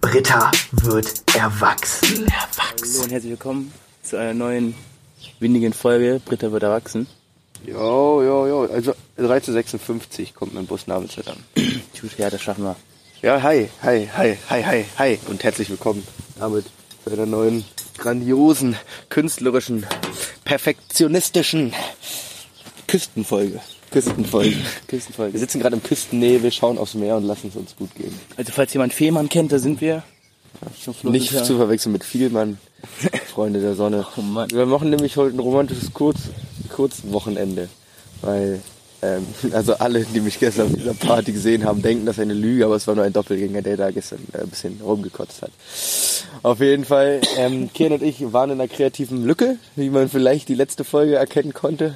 Britta 0.00 0.50
wird 0.72 1.22
erwachsen. 1.34 2.26
Hallo 2.30 3.02
und 3.02 3.10
herzlich 3.10 3.30
willkommen 3.30 3.72
zu 4.02 4.16
einer 4.18 4.34
neuen 4.34 4.74
windigen 5.40 5.72
Folge. 5.72 6.20
Britta 6.24 6.52
wird 6.52 6.62
erwachsen. 6.62 7.06
Jo, 7.64 8.22
jo, 8.22 8.46
jo. 8.46 8.60
Also 8.72 8.94
1356 9.16 10.34
kommt 10.34 10.54
mein 10.54 10.66
Bus 10.66 10.86
Namenszeit 10.86 11.28
an. 11.28 11.42
Gut, 12.00 12.16
ja, 12.18 12.30
das 12.30 12.42
schaffen 12.42 12.64
wir. 12.64 12.76
Ja, 13.22 13.42
hi, 13.42 13.68
hi, 13.82 14.08
hi, 14.16 14.36
hi, 14.48 14.62
hi, 14.62 14.84
hi 14.98 15.18
und 15.28 15.42
herzlich 15.42 15.70
willkommen 15.70 16.06
damit 16.38 16.66
zu 17.04 17.10
einer 17.10 17.26
neuen 17.26 17.64
grandiosen, 17.98 18.76
künstlerischen, 19.08 19.86
perfektionistischen 20.44 21.72
Küstenfolge. 22.86 23.60
Küstenfolge. 23.96 24.56
Küstenfolge. 24.88 25.32
Wir 25.32 25.40
sitzen 25.40 25.58
gerade 25.58 25.74
im 25.76 25.82
Küstennebel, 25.82 26.52
schauen 26.52 26.76
aufs 26.76 26.92
Meer 26.92 27.16
und 27.16 27.24
lassen 27.24 27.48
es 27.48 27.56
uns 27.56 27.74
gut 27.76 27.94
gehen. 27.94 28.12
Also 28.36 28.52
falls 28.52 28.70
jemand 28.74 28.92
Fehmarn 28.92 29.30
kennt, 29.30 29.52
da 29.52 29.58
sind 29.58 29.80
wir. 29.80 30.02
Nicht 31.02 31.32
ja- 31.32 31.42
zu 31.42 31.56
verwechseln 31.56 31.92
mit 31.92 32.04
Vielmann, 32.04 32.58
Freunde 33.32 33.60
der 33.62 33.74
Sonne. 33.74 34.06
Oh. 34.16 34.20
Wir 34.52 34.66
machen 34.66 34.90
nämlich 34.90 35.16
heute 35.16 35.34
ein 35.34 35.40
romantisches 35.40 35.94
Kurz 35.94 36.18
Kurzwochenende. 36.68 37.70
Weil, 38.20 38.60
ähm, 39.00 39.26
also 39.52 39.74
alle, 39.74 40.04
die 40.04 40.20
mich 40.20 40.38
gestern 40.38 40.66
auf 40.66 40.74
dieser 40.74 40.92
Party 40.94 41.32
gesehen 41.32 41.64
haben, 41.64 41.80
denken, 41.80 42.04
das 42.04 42.16
ist 42.16 42.22
eine 42.22 42.34
Lüge, 42.34 42.66
aber 42.66 42.76
es 42.76 42.86
war 42.86 42.94
nur 42.94 43.04
ein 43.04 43.12
Doppelgänger, 43.14 43.62
der 43.62 43.78
da 43.78 43.90
gestern 43.90 44.20
äh, 44.34 44.40
ein 44.42 44.48
bisschen 44.48 44.78
rumgekotzt 44.82 45.40
hat. 45.40 45.50
Auf 46.42 46.60
jeden 46.60 46.84
Fall, 46.84 47.22
ähm, 47.38 47.70
Kian 47.72 47.92
und 47.92 48.02
ich 48.02 48.32
waren 48.32 48.50
in 48.50 48.60
einer 48.60 48.68
kreativen 48.68 49.24
Lücke, 49.24 49.56
wie 49.74 49.88
man 49.88 50.08
vielleicht 50.10 50.48
die 50.48 50.54
letzte 50.54 50.84
Folge 50.84 51.14
erkennen 51.16 51.54
konnte. 51.54 51.94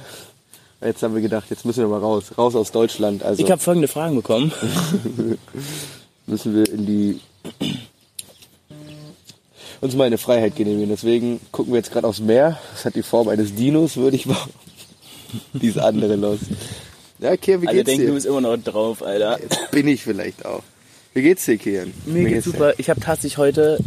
Jetzt 0.83 1.03
haben 1.03 1.13
wir 1.13 1.21
gedacht, 1.21 1.45
jetzt 1.49 1.63
müssen 1.65 1.81
wir 1.81 1.87
mal 1.87 1.99
raus, 1.99 2.31
raus 2.37 2.55
aus 2.55 2.71
Deutschland. 2.71 3.23
Also 3.23 3.43
Ich 3.43 3.51
habe 3.51 3.61
folgende 3.61 3.87
Fragen 3.87 4.15
bekommen. 4.15 4.51
müssen 6.25 6.55
wir 6.55 6.67
in 6.71 6.85
die 6.85 7.19
uns 9.81 9.95
mal 9.95 10.05
eine 10.05 10.17
Freiheit 10.17 10.55
genehmigen. 10.55 10.89
Deswegen 10.89 11.39
gucken 11.51 11.73
wir 11.73 11.77
jetzt 11.77 11.91
gerade 11.91 12.07
aufs 12.07 12.19
Meer. 12.19 12.59
Das 12.73 12.85
hat 12.85 12.95
die 12.95 13.03
Form 13.03 13.27
eines 13.27 13.55
Dinos, 13.55 13.97
würde 13.97 14.15
ich 14.15 14.25
mal. 14.25 14.37
Diese 15.53 15.83
andere 15.83 16.15
los. 16.15 16.39
Ja, 17.19 17.35
Kian, 17.37 17.61
wie 17.61 17.67
Alle 17.67 17.77
geht's 17.77 17.87
denken, 17.87 18.01
du 18.05 18.07
dir? 18.09 18.13
bist 18.15 18.25
immer 18.25 18.41
noch 18.41 18.57
drauf, 18.57 19.03
Alter. 19.03 19.39
Jetzt 19.41 19.71
bin 19.71 19.87
ich 19.87 20.03
vielleicht 20.03 20.45
auch. 20.45 20.61
Wie 21.13 21.21
geht's 21.21 21.45
dir, 21.45 21.57
Kian? 21.57 21.93
Mir 22.05 22.25
geht's 22.29 22.45
super. 22.45 22.73
Ich 22.79 22.89
habe 22.89 22.99
tatsächlich 22.99 23.37
heute 23.37 23.77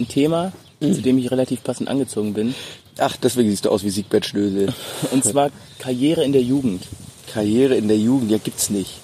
ein 0.00 0.08
Thema, 0.08 0.52
Mhm. 0.80 0.94
zu 0.94 1.02
dem 1.02 1.18
ich 1.18 1.30
relativ 1.30 1.62
passend 1.62 1.88
angezogen 1.88 2.34
bin. 2.34 2.54
Ach, 2.98 3.16
deswegen 3.16 3.50
siehst 3.50 3.64
du 3.64 3.70
aus 3.70 3.84
wie 3.84 3.90
Siegbert 3.90 4.26
Schnösel. 4.26 4.72
Und 5.10 5.24
zwar 5.24 5.50
Karriere 5.78 6.24
in 6.24 6.32
der 6.32 6.42
Jugend. 6.42 6.84
Karriere 7.32 7.76
in 7.76 7.88
der 7.88 7.98
Jugend, 7.98 8.30
ja 8.30 8.38
gibt's 8.38 8.70
nicht. 8.70 9.00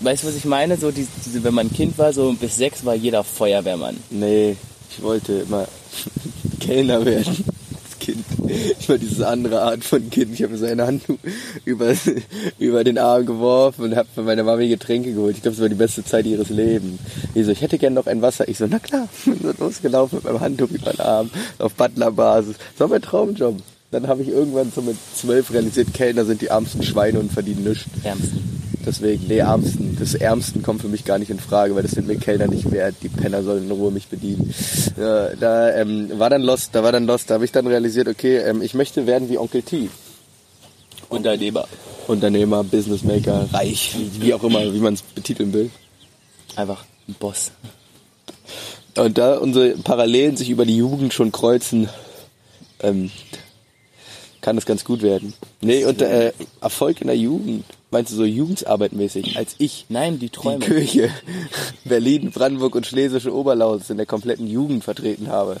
Weißt 0.00 0.22
du, 0.22 0.28
was 0.28 0.36
ich 0.36 0.44
meine? 0.44 0.76
So 0.76 0.90
diese, 0.90 1.08
diese, 1.24 1.44
wenn 1.44 1.54
man 1.54 1.66
ein 1.66 1.72
Kind 1.72 1.98
war, 1.98 2.12
so 2.12 2.32
bis 2.32 2.56
sechs 2.56 2.84
war 2.84 2.94
jeder 2.94 3.24
Feuerwehrmann. 3.24 3.96
Nee, 4.10 4.56
ich 4.90 5.02
wollte 5.02 5.40
immer 5.40 5.66
Kellner 6.60 7.04
werden. 7.04 7.44
Kind. 8.10 8.24
Ich 8.78 8.88
war 8.88 8.98
diese 8.98 9.28
andere 9.28 9.62
Art 9.62 9.84
von 9.84 10.10
Kind. 10.10 10.34
Ich 10.34 10.42
habe 10.42 10.52
mir 10.52 10.58
so 10.58 10.66
ein 10.66 10.80
Handtuch 10.80 11.18
über, 11.64 11.94
über 12.58 12.84
den 12.84 12.98
Arm 12.98 13.26
geworfen 13.26 13.84
und 13.84 13.96
habe 13.96 14.08
für 14.14 14.22
meine 14.22 14.42
Mami 14.42 14.68
Getränke 14.68 15.12
geholt. 15.12 15.36
Ich 15.36 15.42
glaube, 15.42 15.54
es 15.54 15.60
war 15.60 15.68
die 15.68 15.74
beste 15.74 16.04
Zeit 16.04 16.26
ihres 16.26 16.50
Lebens. 16.50 16.98
Die 17.34 17.42
so, 17.42 17.52
ich 17.52 17.60
hätte 17.60 17.78
gern 17.78 17.94
noch 17.94 18.06
ein 18.06 18.22
Wasser. 18.22 18.48
Ich 18.48 18.58
so, 18.58 18.66
na 18.68 18.78
klar. 18.78 19.08
Und 19.26 19.42
so 19.42 19.52
losgelaufen 19.64 20.16
mit 20.16 20.24
meinem 20.24 20.40
Handtuch 20.40 20.70
über 20.70 20.90
den 20.90 21.00
Arm 21.00 21.30
auf 21.58 21.74
Butlerbasis. 21.74 22.56
Das 22.56 22.80
war 22.80 22.88
mein 22.88 23.02
Traumjob. 23.02 23.56
Dann 23.90 24.06
habe 24.06 24.22
ich 24.22 24.28
irgendwann 24.28 24.70
so 24.72 24.82
mit 24.82 24.96
zwölf 25.14 25.52
realisiert, 25.52 25.92
Kellner 25.92 26.24
sind 26.24 26.42
die 26.42 26.46
ärmsten 26.46 26.82
Schweine 26.82 27.18
und 27.18 27.32
verdienen 27.32 27.64
nichts. 27.64 27.86
Ärmsten. 28.04 28.69
Deswegen, 28.86 29.26
nee, 29.28 29.38
Ärmsten. 29.38 29.96
Das 29.98 30.14
Ärmsten 30.14 30.62
kommt 30.62 30.80
für 30.80 30.88
mich 30.88 31.04
gar 31.04 31.18
nicht 31.18 31.30
in 31.30 31.38
Frage, 31.38 31.74
weil 31.74 31.82
das 31.82 31.92
sind 31.92 32.06
mir 32.06 32.16
Kellner 32.16 32.46
nicht 32.46 32.70
wert. 32.70 32.96
Die 33.02 33.08
Penner 33.08 33.42
sollen 33.42 33.64
in 33.64 33.70
Ruhe 33.70 33.90
mich 33.90 34.08
bedienen. 34.08 34.54
Ja, 34.96 35.34
da 35.36 35.74
ähm, 35.76 36.10
war 36.18 36.30
dann 36.30 36.42
Lost, 36.42 36.74
da 36.74 36.82
war 36.82 36.92
dann 36.92 37.06
Lost. 37.06 37.28
Da 37.28 37.34
habe 37.34 37.44
ich 37.44 37.52
dann 37.52 37.66
realisiert, 37.66 38.08
okay, 38.08 38.38
ähm, 38.38 38.62
ich 38.62 38.74
möchte 38.74 39.06
werden 39.06 39.28
wie 39.28 39.38
Onkel 39.38 39.62
T. 39.62 39.90
Unternehmer. 41.10 41.66
Unternehmer, 42.06 42.64
Businessmaker, 42.64 43.48
reich, 43.52 43.94
wie, 43.96 44.22
wie 44.22 44.34
auch 44.34 44.42
immer, 44.42 44.72
wie 44.72 44.78
man 44.78 44.94
es 44.94 45.02
betiteln 45.02 45.52
will. 45.52 45.70
Einfach 46.56 46.84
ein 47.08 47.14
Boss. 47.14 47.52
Und 48.96 49.18
da 49.18 49.38
unsere 49.38 49.76
Parallelen 49.76 50.36
sich 50.36 50.50
über 50.50 50.64
die 50.64 50.76
Jugend 50.76 51.12
schon 51.12 51.32
kreuzen, 51.32 51.88
ähm, 52.80 53.10
kann 54.40 54.56
es 54.56 54.66
ganz 54.66 54.84
gut 54.84 55.02
werden. 55.02 55.34
Nee, 55.60 55.84
und 55.84 56.00
äh, 56.02 56.32
Erfolg 56.60 57.00
in 57.00 57.06
der 57.06 57.16
Jugend, 57.16 57.64
meinst 57.90 58.12
du 58.12 58.16
so 58.16 58.24
Jugendsarbeitmäßig, 58.24 59.36
als 59.36 59.54
ich 59.58 59.86
Nein, 59.88 60.14
die 60.14 60.26
die 60.26 60.30
Träume. 60.30 60.64
Kirche 60.64 61.10
Berlin, 61.84 62.30
Brandenburg 62.30 62.74
und 62.74 62.86
Schlesische 62.86 63.34
Oberlausitz 63.34 63.90
in 63.90 63.96
der 63.96 64.06
kompletten 64.06 64.46
Jugend 64.46 64.84
vertreten 64.84 65.28
habe. 65.28 65.56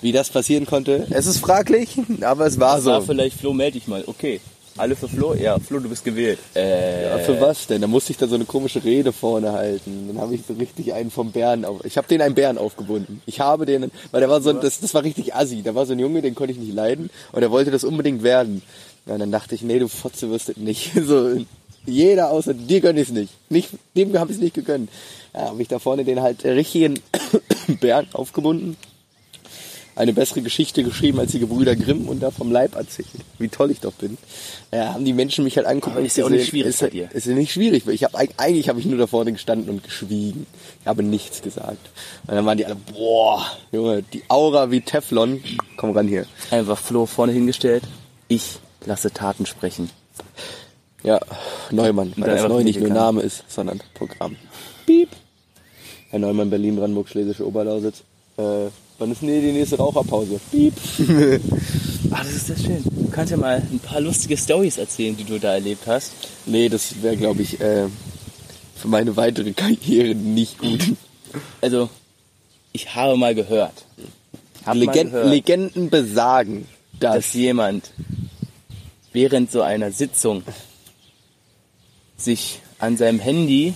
Wie 0.00 0.12
das 0.12 0.30
passieren 0.30 0.66
konnte, 0.66 1.06
es 1.10 1.26
ist 1.26 1.38
fraglich, 1.38 1.96
aber 2.22 2.46
es 2.46 2.58
war 2.60 2.76
Das 2.76 2.84
so. 2.84 2.90
war 2.90 3.02
vielleicht 3.02 3.38
Flo, 3.38 3.52
melde 3.52 3.78
dich 3.78 3.88
mal. 3.88 4.04
Okay. 4.06 4.40
Alle 4.76 4.94
für 4.94 5.08
Flo? 5.08 5.34
Ja, 5.34 5.58
Flo, 5.58 5.80
du 5.80 5.88
bist 5.88 6.04
gewählt. 6.04 6.38
Äh, 6.54 7.08
Ja, 7.10 7.18
für 7.18 7.38
was 7.40 7.66
denn? 7.66 7.82
Da 7.82 7.88
musste 7.88 8.12
ich 8.12 8.18
da 8.18 8.28
so 8.28 8.36
eine 8.36 8.44
komische 8.44 8.82
Rede 8.82 9.12
vorne 9.12 9.52
halten. 9.52 10.06
Dann 10.06 10.18
habe 10.20 10.34
ich 10.34 10.42
so 10.46 10.54
richtig 10.54 10.94
einen 10.94 11.10
vom 11.10 11.32
Bären 11.32 11.64
auf. 11.64 11.84
Ich 11.84 11.98
habe 11.98 12.06
den 12.06 12.22
einen 12.22 12.36
Bären 12.36 12.56
aufgebunden. 12.56 13.20
Ich 13.26 13.40
habe 13.40 13.66
den, 13.66 13.90
weil 14.12 14.20
der 14.20 14.30
war 14.30 14.40
so, 14.40 14.52
das, 14.52 14.80
das 14.80 14.94
war 14.94 15.02
richtig 15.02 15.34
assi. 15.34 15.62
Da 15.62 15.74
war 15.74 15.84
so 15.86 15.92
ein 15.92 15.98
Junge, 15.98 16.22
den 16.22 16.36
konnte 16.36 16.52
ich 16.52 16.58
nicht 16.58 16.72
leiden 16.72 17.10
und 17.32 17.42
er 17.42 17.50
wollte 17.50 17.72
das 17.72 17.82
unbedingt 17.84 18.22
werden. 18.22 18.62
Ja, 19.06 19.14
und 19.14 19.20
dann 19.20 19.32
dachte 19.32 19.54
ich, 19.54 19.62
nee, 19.62 19.78
du 19.78 19.88
Fotze 19.88 20.30
wirst 20.30 20.48
es 20.48 20.56
nicht. 20.56 20.92
So, 21.04 21.36
jeder 21.86 22.30
außer 22.30 22.54
dir 22.54 22.80
gönn 22.80 22.96
ich 22.96 23.08
es 23.08 23.14
nicht. 23.14 23.32
nicht. 23.48 23.70
Dem 23.96 24.16
habe 24.18 24.30
ich 24.30 24.36
es 24.36 24.42
nicht 24.42 24.54
gegönnt. 24.54 24.90
Ja, 25.34 25.46
habe 25.48 25.62
ich 25.62 25.68
da 25.68 25.78
vorne 25.78 26.04
den 26.04 26.20
halt 26.20 26.44
richtigen 26.44 27.00
Bären 27.80 28.06
aufgebunden. 28.12 28.76
Eine 29.96 30.12
bessere 30.12 30.40
Geschichte 30.40 30.82
geschrieben 30.82 31.18
als 31.18 31.32
die 31.32 31.40
Gebrüder 31.40 31.76
Grimm 31.76 32.08
und 32.08 32.20
da 32.20 32.30
vom 32.30 32.52
Leib 32.52 32.74
erzählt. 32.76 33.08
Wie 33.38 33.48
toll 33.48 33.70
ich 33.70 33.80
doch 33.80 33.92
bin. 33.92 34.16
Ja, 34.72 34.94
haben 34.94 35.04
die 35.04 35.12
Menschen 35.12 35.44
mich 35.44 35.56
halt 35.56 35.66
angeguckt. 35.66 35.96
Aber 35.96 36.04
ist 36.04 36.16
ja 36.16 36.24
auch 36.24 36.30
nicht 36.30 36.48
schwierig 36.48 36.70
ist, 36.70 36.80
bei 36.80 36.90
dir. 36.90 37.10
Ist 37.12 37.26
ja 37.26 37.34
nicht 37.34 37.52
schwierig. 37.52 37.86
Ich 37.86 38.04
hab, 38.04 38.14
eigentlich 38.14 38.68
habe 38.68 38.78
ich 38.78 38.86
nur 38.86 38.98
da 38.98 39.06
vorne 39.06 39.32
gestanden 39.32 39.68
und 39.68 39.82
geschwiegen. 39.82 40.46
Ich 40.80 40.86
habe 40.86 41.02
nichts 41.02 41.42
gesagt. 41.42 41.90
Und 42.26 42.34
dann 42.34 42.46
waren 42.46 42.56
die 42.56 42.64
alle, 42.64 42.76
boah, 42.76 43.44
Junge, 43.72 44.02
die 44.02 44.22
Aura 44.28 44.70
wie 44.70 44.80
Teflon. 44.80 45.42
Komm 45.76 45.90
ran 45.90 46.08
hier. 46.08 46.24
einfach 46.50 46.78
Flo 46.78 47.04
vorne 47.04 47.32
hingestellt. 47.32 47.82
Ich 48.28 48.58
lasse 48.84 49.12
Taten 49.12 49.46
sprechen. 49.46 49.90
Ja, 51.02 51.20
Neumann, 51.70 52.12
weil 52.16 52.36
das 52.36 52.48
neu 52.48 52.62
nicht 52.62 52.80
nur. 52.80 52.90
Name 52.90 53.22
ist, 53.22 53.44
sondern 53.48 53.80
Programm. 53.94 54.36
Piep. 54.86 55.08
Herr 56.10 56.18
Neumann, 56.18 56.50
Berlin, 56.50 56.76
Brandenburg, 56.76 57.08
Schlesische 57.08 57.46
Oberlausitz. 57.46 58.02
Äh, 58.36 58.68
wann 58.98 59.12
ist 59.12 59.22
denn 59.22 59.28
die 59.28 59.52
nächste 59.52 59.76
Raucherpause? 59.78 60.40
Piep. 60.50 60.74
Ah, 62.12 62.24
das 62.24 62.32
ist 62.32 62.46
sehr 62.48 62.56
schön. 62.56 62.82
Du 62.84 63.08
kannst 63.08 63.30
ja 63.30 63.36
mal 63.36 63.62
ein 63.70 63.78
paar 63.78 64.00
lustige 64.00 64.36
Stories 64.36 64.78
erzählen, 64.78 65.16
die 65.16 65.22
du 65.22 65.38
da 65.38 65.54
erlebt 65.54 65.86
hast. 65.86 66.10
Nee, 66.44 66.68
das 66.68 67.02
wäre, 67.02 67.16
glaube 67.16 67.42
ich, 67.42 67.60
äh, 67.60 67.86
für 68.74 68.88
meine 68.88 69.16
weitere 69.16 69.52
Karriere 69.52 70.16
nicht 70.16 70.58
gut. 70.58 70.80
Also, 71.60 71.88
ich 72.72 72.96
habe 72.96 73.16
mal 73.16 73.36
gehört. 73.36 73.84
Hab 74.66 74.74
mal 74.76 74.86
gehört, 74.88 75.26
Legenden 75.28 75.88
besagen, 75.88 76.66
dass 76.98 77.14
dass 77.14 77.34
jemand 77.34 77.92
während 79.12 79.50
so 79.50 79.62
einer 79.62 79.92
Sitzung 79.92 80.42
sich 82.16 82.60
an 82.78 82.96
seinem 82.96 83.18
Handy, 83.18 83.74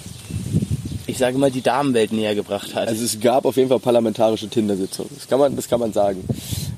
ich 1.06 1.18
sage 1.18 1.38
mal, 1.38 1.50
die 1.50 1.62
Damenwelt 1.62 2.12
näher 2.12 2.34
gebracht 2.34 2.74
hat. 2.74 2.88
Also 2.88 3.04
es 3.04 3.20
gab 3.20 3.44
auf 3.44 3.56
jeden 3.56 3.68
Fall 3.68 3.80
parlamentarische 3.80 4.48
Tinder-Sitzungen. 4.48 5.10
Das 5.14 5.28
kann 5.28 5.38
man, 5.38 5.56
das 5.56 5.68
kann 5.68 5.80
man 5.80 5.92
sagen. 5.92 6.24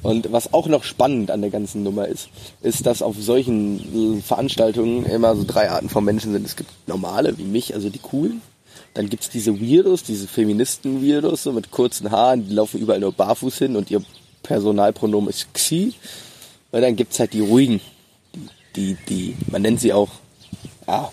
Und 0.03 0.31
was 0.33 0.53
auch 0.53 0.69
noch 0.69 0.85
spannend 0.85 1.31
an 1.31 1.41
der 1.41 1.51
ganzen 1.51 1.83
Nummer 1.83 2.07
ist, 2.07 2.29
ist, 2.63 2.87
dass 2.87 3.03
auf 3.03 3.17
solchen 3.19 4.23
Veranstaltungen 4.23 5.05
immer 5.07 5.35
so 5.35 5.45
drei 5.45 5.71
Arten 5.71 5.89
von 5.89 6.05
Menschen 6.05 6.33
sind. 6.33 6.45
Es 6.45 6.57
gibt 6.57 6.71
normale 6.87 7.37
wie 7.39 7.45
mich, 7.45 7.75
also 7.75 7.89
die 7.89 7.99
coolen. 7.99 8.41
Dann 8.95 9.11
gibt's 9.11 9.31
diese 9.31 9.61
Weirdos, 9.61 10.03
diese 10.03 10.27
Feministen-Weirdos, 10.27 11.43
so 11.43 11.53
mit 11.53 11.71
kurzen 11.71 12.11
Haaren, 12.11 12.47
die 12.49 12.55
laufen 12.55 12.81
überall 12.81 13.01
nur 13.01 13.13
barfuß 13.13 13.59
hin 13.59 13.77
und 13.77 13.91
ihr 13.91 14.03
Personalpronomen 14.43 15.29
ist 15.29 15.53
Xi. 15.53 15.93
Und 16.71 16.81
dann 16.81 16.97
gibt's 16.97 17.19
halt 17.19 17.33
die 17.33 17.41
ruhigen, 17.41 17.81
die, 18.77 18.97
die, 19.09 19.37
man 19.51 19.63
nennt 19.63 19.81
sie 19.81 19.93
auch, 19.93 20.11
ja, 20.87 21.11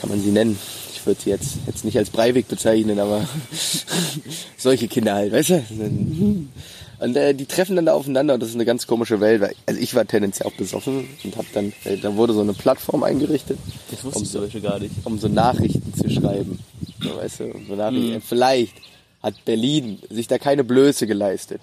kann 0.00 0.10
man 0.10 0.20
sie 0.20 0.30
nennen. 0.30 0.58
Ich 0.92 1.06
würde 1.06 1.20
sie 1.20 1.30
jetzt, 1.30 1.58
jetzt 1.66 1.84
nicht 1.84 1.98
als 1.98 2.10
Breivik 2.10 2.48
bezeichnen, 2.48 2.98
aber 2.98 3.28
solche 4.56 4.88
Kinder 4.88 5.14
halt, 5.14 5.32
weißt 5.32 5.50
du? 5.50 5.64
Und 7.00 7.16
äh, 7.16 7.34
die 7.34 7.46
treffen 7.46 7.76
dann 7.76 7.86
da 7.86 7.92
aufeinander 7.92 8.34
und 8.34 8.40
das 8.40 8.48
ist 8.48 8.54
eine 8.54 8.64
ganz 8.64 8.86
komische 8.86 9.20
Welt. 9.20 9.40
Weil, 9.40 9.54
also 9.66 9.80
ich 9.80 9.94
war 9.94 10.06
tendenziell 10.06 10.48
auch 10.48 10.54
besoffen 10.56 11.06
und 11.22 11.36
hab 11.36 11.44
dann, 11.52 11.72
äh, 11.84 11.98
da 11.98 12.16
wurde 12.16 12.32
so 12.32 12.40
eine 12.40 12.54
Plattform 12.54 13.02
eingerichtet, 13.02 13.58
das 13.90 14.02
wusste 14.04 14.18
um 14.18 14.24
ich 14.24 14.30
zum 14.30 14.40
Beispiel 14.42 14.60
gar 14.60 14.78
nicht. 14.78 14.94
um 15.04 15.18
so 15.18 15.28
Nachrichten 15.28 15.92
zu 15.94 16.08
schreiben. 16.08 16.58
So, 17.02 17.16
weißt 17.16 17.40
du, 17.40 17.44
um 17.46 17.66
so 17.66 17.74
Nachrichten. 17.74 18.22
Vielleicht 18.22 18.74
hat 19.22 19.44
Berlin 19.44 19.98
sich 20.08 20.28
da 20.28 20.38
keine 20.38 20.64
Blöße 20.64 21.06
geleistet. 21.06 21.60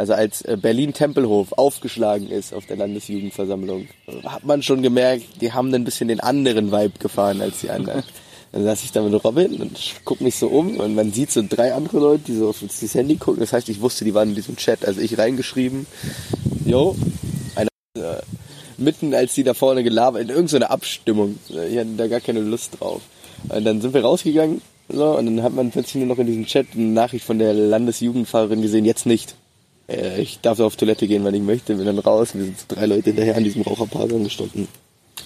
Also 0.00 0.14
als 0.14 0.40
äh, 0.46 0.56
Berlin-Tempelhof 0.56 1.52
aufgeschlagen 1.52 2.30
ist 2.30 2.54
auf 2.54 2.64
der 2.64 2.78
Landesjugendversammlung, 2.78 3.86
hat 4.24 4.46
man 4.46 4.62
schon 4.62 4.80
gemerkt, 4.80 5.42
die 5.42 5.52
haben 5.52 5.74
ein 5.74 5.84
bisschen 5.84 6.08
den 6.08 6.20
anderen 6.20 6.72
Vibe 6.72 6.98
gefahren 6.98 7.42
als 7.42 7.60
die 7.60 7.68
anderen. 7.68 8.02
Dann 8.52 8.64
saß 8.64 8.82
ich 8.82 8.92
da 8.92 9.02
mit 9.02 9.22
Robin 9.22 9.60
und 9.60 9.78
guck 10.06 10.22
mich 10.22 10.36
so 10.36 10.48
um 10.48 10.78
und 10.78 10.94
man 10.94 11.12
sieht 11.12 11.30
so 11.30 11.44
drei 11.46 11.74
andere 11.74 11.98
Leute, 11.98 12.22
die 12.28 12.34
so 12.34 12.48
auf 12.48 12.60
das 12.62 12.94
Handy 12.94 13.16
gucken. 13.16 13.40
Das 13.40 13.52
heißt, 13.52 13.68
ich 13.68 13.82
wusste, 13.82 14.06
die 14.06 14.14
waren 14.14 14.30
in 14.30 14.34
diesem 14.34 14.56
Chat. 14.56 14.86
Also 14.86 15.02
ich 15.02 15.18
reingeschrieben, 15.18 15.86
yo, 16.64 16.96
eine, 17.54 17.68
äh, 17.98 18.22
mitten 18.78 19.12
als 19.12 19.34
die 19.34 19.44
da 19.44 19.52
vorne 19.52 19.84
gelabert, 19.84 20.22
in 20.22 20.30
irgendeiner 20.30 20.70
Abstimmung. 20.70 21.38
Ich 21.50 21.76
hatte 21.76 21.96
da 21.98 22.06
gar 22.06 22.20
keine 22.20 22.40
Lust 22.40 22.80
drauf. 22.80 23.02
Und 23.50 23.66
dann 23.66 23.82
sind 23.82 23.92
wir 23.92 24.00
rausgegangen, 24.00 24.62
so, 24.88 25.18
und 25.18 25.26
dann 25.26 25.42
hat 25.42 25.52
man 25.52 25.70
plötzlich 25.70 25.96
nur 25.96 26.06
noch 26.06 26.18
in 26.18 26.26
diesem 26.26 26.46
Chat 26.46 26.68
eine 26.74 26.84
Nachricht 26.84 27.26
von 27.26 27.38
der 27.38 27.52
Landesjugendfahrerin 27.52 28.62
gesehen, 28.62 28.86
jetzt 28.86 29.04
nicht. 29.04 29.36
Äh, 29.90 30.20
ich 30.20 30.40
darf 30.40 30.60
auf 30.60 30.76
Toilette 30.76 31.06
gehen, 31.06 31.24
wenn 31.24 31.34
ich 31.34 31.42
möchte, 31.42 31.74
bin 31.74 31.86
dann 31.86 31.98
raus. 31.98 32.34
Wir 32.34 32.44
sind 32.44 32.58
so 32.58 32.66
drei 32.68 32.86
Leute 32.86 33.10
hinterher 33.10 33.36
an 33.36 33.44
diesem 33.44 33.62
Raucherpavillon 33.62 34.24
gestanden. 34.24 34.68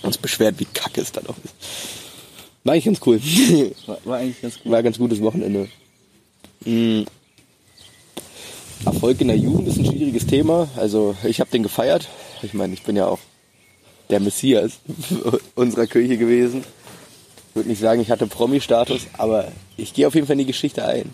Uns 0.02 0.18
beschwert, 0.18 0.58
wie 0.58 0.66
kacke 0.66 1.00
es 1.00 1.12
da 1.12 1.20
noch 1.22 1.36
ist. 1.44 1.54
War 2.64 2.72
eigentlich 2.74 2.84
ganz 2.86 3.00
cool. 3.06 3.20
War, 3.86 3.98
war 4.04 4.18
eigentlich 4.18 4.40
ganz 4.40 4.58
gut. 4.58 4.72
War 4.72 4.78
ein 4.78 4.84
ganz 4.84 4.98
gutes 4.98 5.20
Wochenende. 5.20 5.68
Mhm. 6.64 7.04
Erfolg 8.86 9.20
in 9.20 9.28
der 9.28 9.36
Jugend 9.36 9.68
ist 9.68 9.78
ein 9.78 9.86
schwieriges 9.86 10.26
Thema. 10.26 10.68
Also 10.76 11.14
ich 11.24 11.40
habe 11.40 11.50
den 11.50 11.62
gefeiert. 11.62 12.08
Ich 12.42 12.54
meine, 12.54 12.74
ich 12.74 12.82
bin 12.82 12.96
ja 12.96 13.06
auch 13.06 13.18
der 14.10 14.20
Messias 14.20 14.78
unserer 15.54 15.86
Kirche 15.86 16.18
gewesen. 16.18 16.64
Ich 17.50 17.56
würde 17.56 17.68
nicht 17.68 17.80
sagen, 17.80 18.00
ich 18.00 18.10
hatte 18.10 18.26
Promi-Status, 18.26 19.06
aber 19.16 19.52
ich 19.76 19.94
gehe 19.94 20.06
auf 20.06 20.14
jeden 20.14 20.26
Fall 20.26 20.34
in 20.34 20.40
die 20.40 20.52
Geschichte 20.52 20.84
ein. 20.84 21.10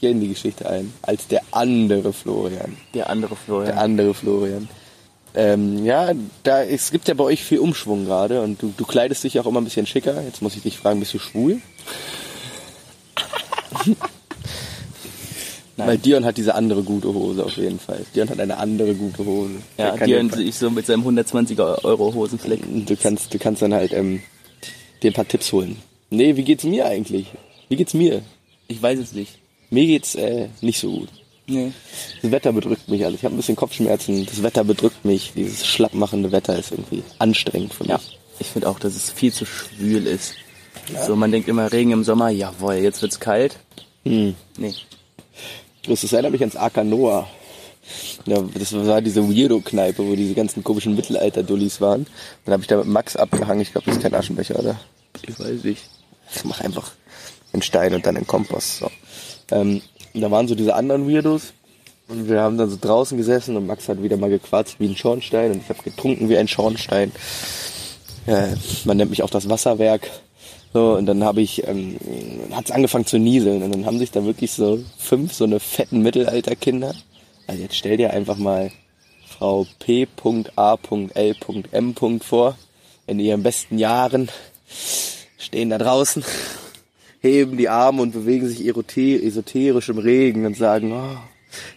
Gehe 0.00 0.10
in 0.10 0.20
die 0.20 0.28
Geschichte 0.28 0.68
ein. 0.68 0.92
Als 1.02 1.26
der 1.26 1.42
andere 1.50 2.12
Florian. 2.12 2.76
Der 2.94 3.10
andere 3.10 3.36
Florian. 3.36 3.66
Der 3.66 3.82
andere 3.82 4.14
Florian. 4.14 4.68
Ähm, 5.34 5.84
ja, 5.84 6.12
da, 6.42 6.64
es 6.64 6.90
gibt 6.90 7.06
ja 7.06 7.14
bei 7.14 7.24
euch 7.24 7.44
viel 7.44 7.60
Umschwung 7.60 8.04
gerade 8.06 8.42
und 8.42 8.60
du, 8.60 8.72
du 8.76 8.84
kleidest 8.84 9.22
dich 9.22 9.38
auch 9.38 9.46
immer 9.46 9.60
ein 9.60 9.64
bisschen 9.64 9.86
schicker. 9.86 10.22
Jetzt 10.22 10.42
muss 10.42 10.56
ich 10.56 10.62
dich 10.62 10.76
fragen, 10.78 10.98
bist 11.00 11.14
du 11.14 11.18
schwul? 11.18 11.60
Nein. 15.76 15.88
Weil 15.88 15.98
Dion 15.98 16.24
hat 16.24 16.36
diese 16.36 16.54
andere 16.54 16.82
gute 16.82 17.08
Hose 17.14 17.44
auf 17.44 17.56
jeden 17.56 17.78
Fall. 17.78 18.04
Dion 18.14 18.28
hat 18.28 18.40
eine 18.40 18.58
andere 18.58 18.94
gute 18.94 19.24
Hose. 19.24 19.54
ja, 19.78 19.96
Dion 19.96 20.30
ich 20.38 20.56
so 20.56 20.70
mit 20.70 20.84
seinem 20.86 21.06
120er 21.06 21.84
Euro 21.84 22.12
Hosenfleck. 22.12 22.60
Du 22.86 22.96
kannst, 22.96 23.32
du 23.32 23.38
kannst 23.38 23.62
dann 23.62 23.72
halt 23.72 23.92
ähm, 23.92 24.20
dir 25.02 25.10
ein 25.10 25.14
paar 25.14 25.28
Tipps 25.28 25.52
holen. 25.52 25.76
Nee, 26.10 26.36
wie 26.36 26.44
geht's 26.44 26.64
mir 26.64 26.86
eigentlich? 26.86 27.28
Wie 27.68 27.76
geht's 27.76 27.94
mir? 27.94 28.22
Ich 28.68 28.82
weiß 28.82 28.98
es 28.98 29.12
nicht. 29.12 29.38
Mir 29.70 29.86
geht's 29.86 30.14
äh, 30.14 30.48
nicht 30.60 30.80
so 30.80 30.90
gut. 30.90 31.08
Nee. 31.46 31.72
Das 32.22 32.30
Wetter 32.30 32.52
bedrückt 32.52 32.88
mich 32.88 33.04
alles. 33.04 33.20
Ich 33.20 33.24
habe 33.24 33.34
ein 33.34 33.38
bisschen 33.38 33.56
Kopfschmerzen. 33.56 34.26
Das 34.26 34.42
Wetter 34.42 34.64
bedrückt 34.64 35.04
mich. 35.04 35.32
Dieses 35.34 35.66
schlappmachende 35.66 36.30
Wetter 36.32 36.58
ist 36.58 36.70
irgendwie 36.70 37.02
anstrengend 37.18 37.74
für 37.74 37.84
mich. 37.84 37.90
Ja. 37.90 38.00
Ich 38.38 38.46
finde 38.48 38.68
auch, 38.68 38.78
dass 38.78 38.94
es 38.94 39.10
viel 39.10 39.32
zu 39.32 39.44
schwül 39.44 40.06
ist. 40.06 40.34
So, 41.06 41.14
man 41.16 41.30
denkt 41.30 41.48
immer 41.48 41.70
Regen 41.70 41.92
im 41.92 42.04
Sommer, 42.04 42.30
jawohl, 42.30 42.74
jetzt 42.74 43.02
wird's 43.02 43.20
kalt. 43.20 43.58
Hm. 44.04 44.34
Nee. 44.56 44.74
Das 45.86 46.12
erinnert 46.12 46.32
mich 46.32 46.40
ans 46.40 46.56
Akanoa. 46.56 47.28
Ja, 48.26 48.42
das 48.54 48.72
war 48.72 49.00
diese 49.00 49.22
Weirdo-Kneipe, 49.28 50.06
wo 50.06 50.14
diese 50.14 50.34
ganzen 50.34 50.62
komischen 50.62 50.94
Mittelalter-Dullis 50.94 51.80
waren. 51.80 52.06
Dann 52.44 52.52
habe 52.52 52.62
ich 52.62 52.68
da 52.68 52.76
mit 52.76 52.86
Max 52.86 53.16
abgehangen. 53.16 53.62
Ich 53.62 53.72
glaube, 53.72 53.86
das 53.86 53.96
ist 53.96 54.02
kein 54.02 54.14
Aschenbecher, 54.14 54.58
oder? 54.58 54.78
Ich 55.26 55.38
weiß 55.38 55.64
nicht. 55.64 55.82
Ich 56.34 56.44
mach 56.44 56.60
einfach 56.60 56.92
einen 57.52 57.62
Stein 57.62 57.94
und 57.94 58.06
dann 58.06 58.16
einen 58.16 58.26
Kompost. 58.26 58.78
So. 58.78 58.90
Ähm, 59.50 59.82
da 60.14 60.30
waren 60.30 60.48
so 60.48 60.54
diese 60.54 60.74
anderen 60.74 61.08
Weirdos. 61.08 61.52
Und 62.08 62.28
wir 62.28 62.40
haben 62.40 62.58
dann 62.58 62.68
so 62.68 62.76
draußen 62.80 63.16
gesessen 63.16 63.56
und 63.56 63.66
Max 63.66 63.88
hat 63.88 64.02
wieder 64.02 64.16
mal 64.16 64.30
gequatscht 64.30 64.80
wie 64.80 64.88
ein 64.88 64.96
Schornstein 64.96 65.52
und 65.52 65.62
ich 65.62 65.68
habe 65.68 65.80
getrunken 65.82 66.28
wie 66.28 66.36
ein 66.36 66.48
Schornstein. 66.48 67.12
Äh, 68.26 68.48
man 68.84 68.96
nennt 68.96 69.10
mich 69.10 69.22
auch 69.22 69.30
das 69.30 69.48
Wasserwerk. 69.48 70.10
So, 70.72 70.94
und 70.94 71.06
dann 71.06 71.22
habe 71.22 71.40
ich, 71.40 71.66
ähm, 71.68 71.98
hat 72.52 72.64
es 72.66 72.70
angefangen 72.70 73.06
zu 73.06 73.18
nieseln 73.18 73.62
und 73.62 73.72
dann 73.72 73.86
haben 73.86 73.98
sich 73.98 74.10
da 74.10 74.24
wirklich 74.24 74.52
so 74.52 74.82
fünf 74.98 75.32
so 75.32 75.44
eine 75.44 75.60
fetten 75.60 76.02
Mittelalterkinder. 76.02 76.94
Also 77.46 77.62
jetzt 77.62 77.76
stell 77.76 77.96
dir 77.96 78.12
einfach 78.12 78.36
mal 78.36 78.72
Frau 79.26 79.66
P.A.L.M. 79.78 80.10
vor, 82.20 82.56
in 83.06 83.18
ihren 83.18 83.42
besten 83.42 83.78
Jahren, 83.78 84.28
stehen 85.38 85.70
da 85.70 85.78
draußen, 85.78 86.22
heben 87.20 87.56
die 87.56 87.68
Arme 87.68 88.02
und 88.02 88.12
bewegen 88.12 88.48
sich 88.48 88.66
esoterisch 88.66 89.88
im 89.88 89.98
Regen 89.98 90.46
und 90.46 90.56
sagen, 90.56 90.92
oh, 90.92 91.18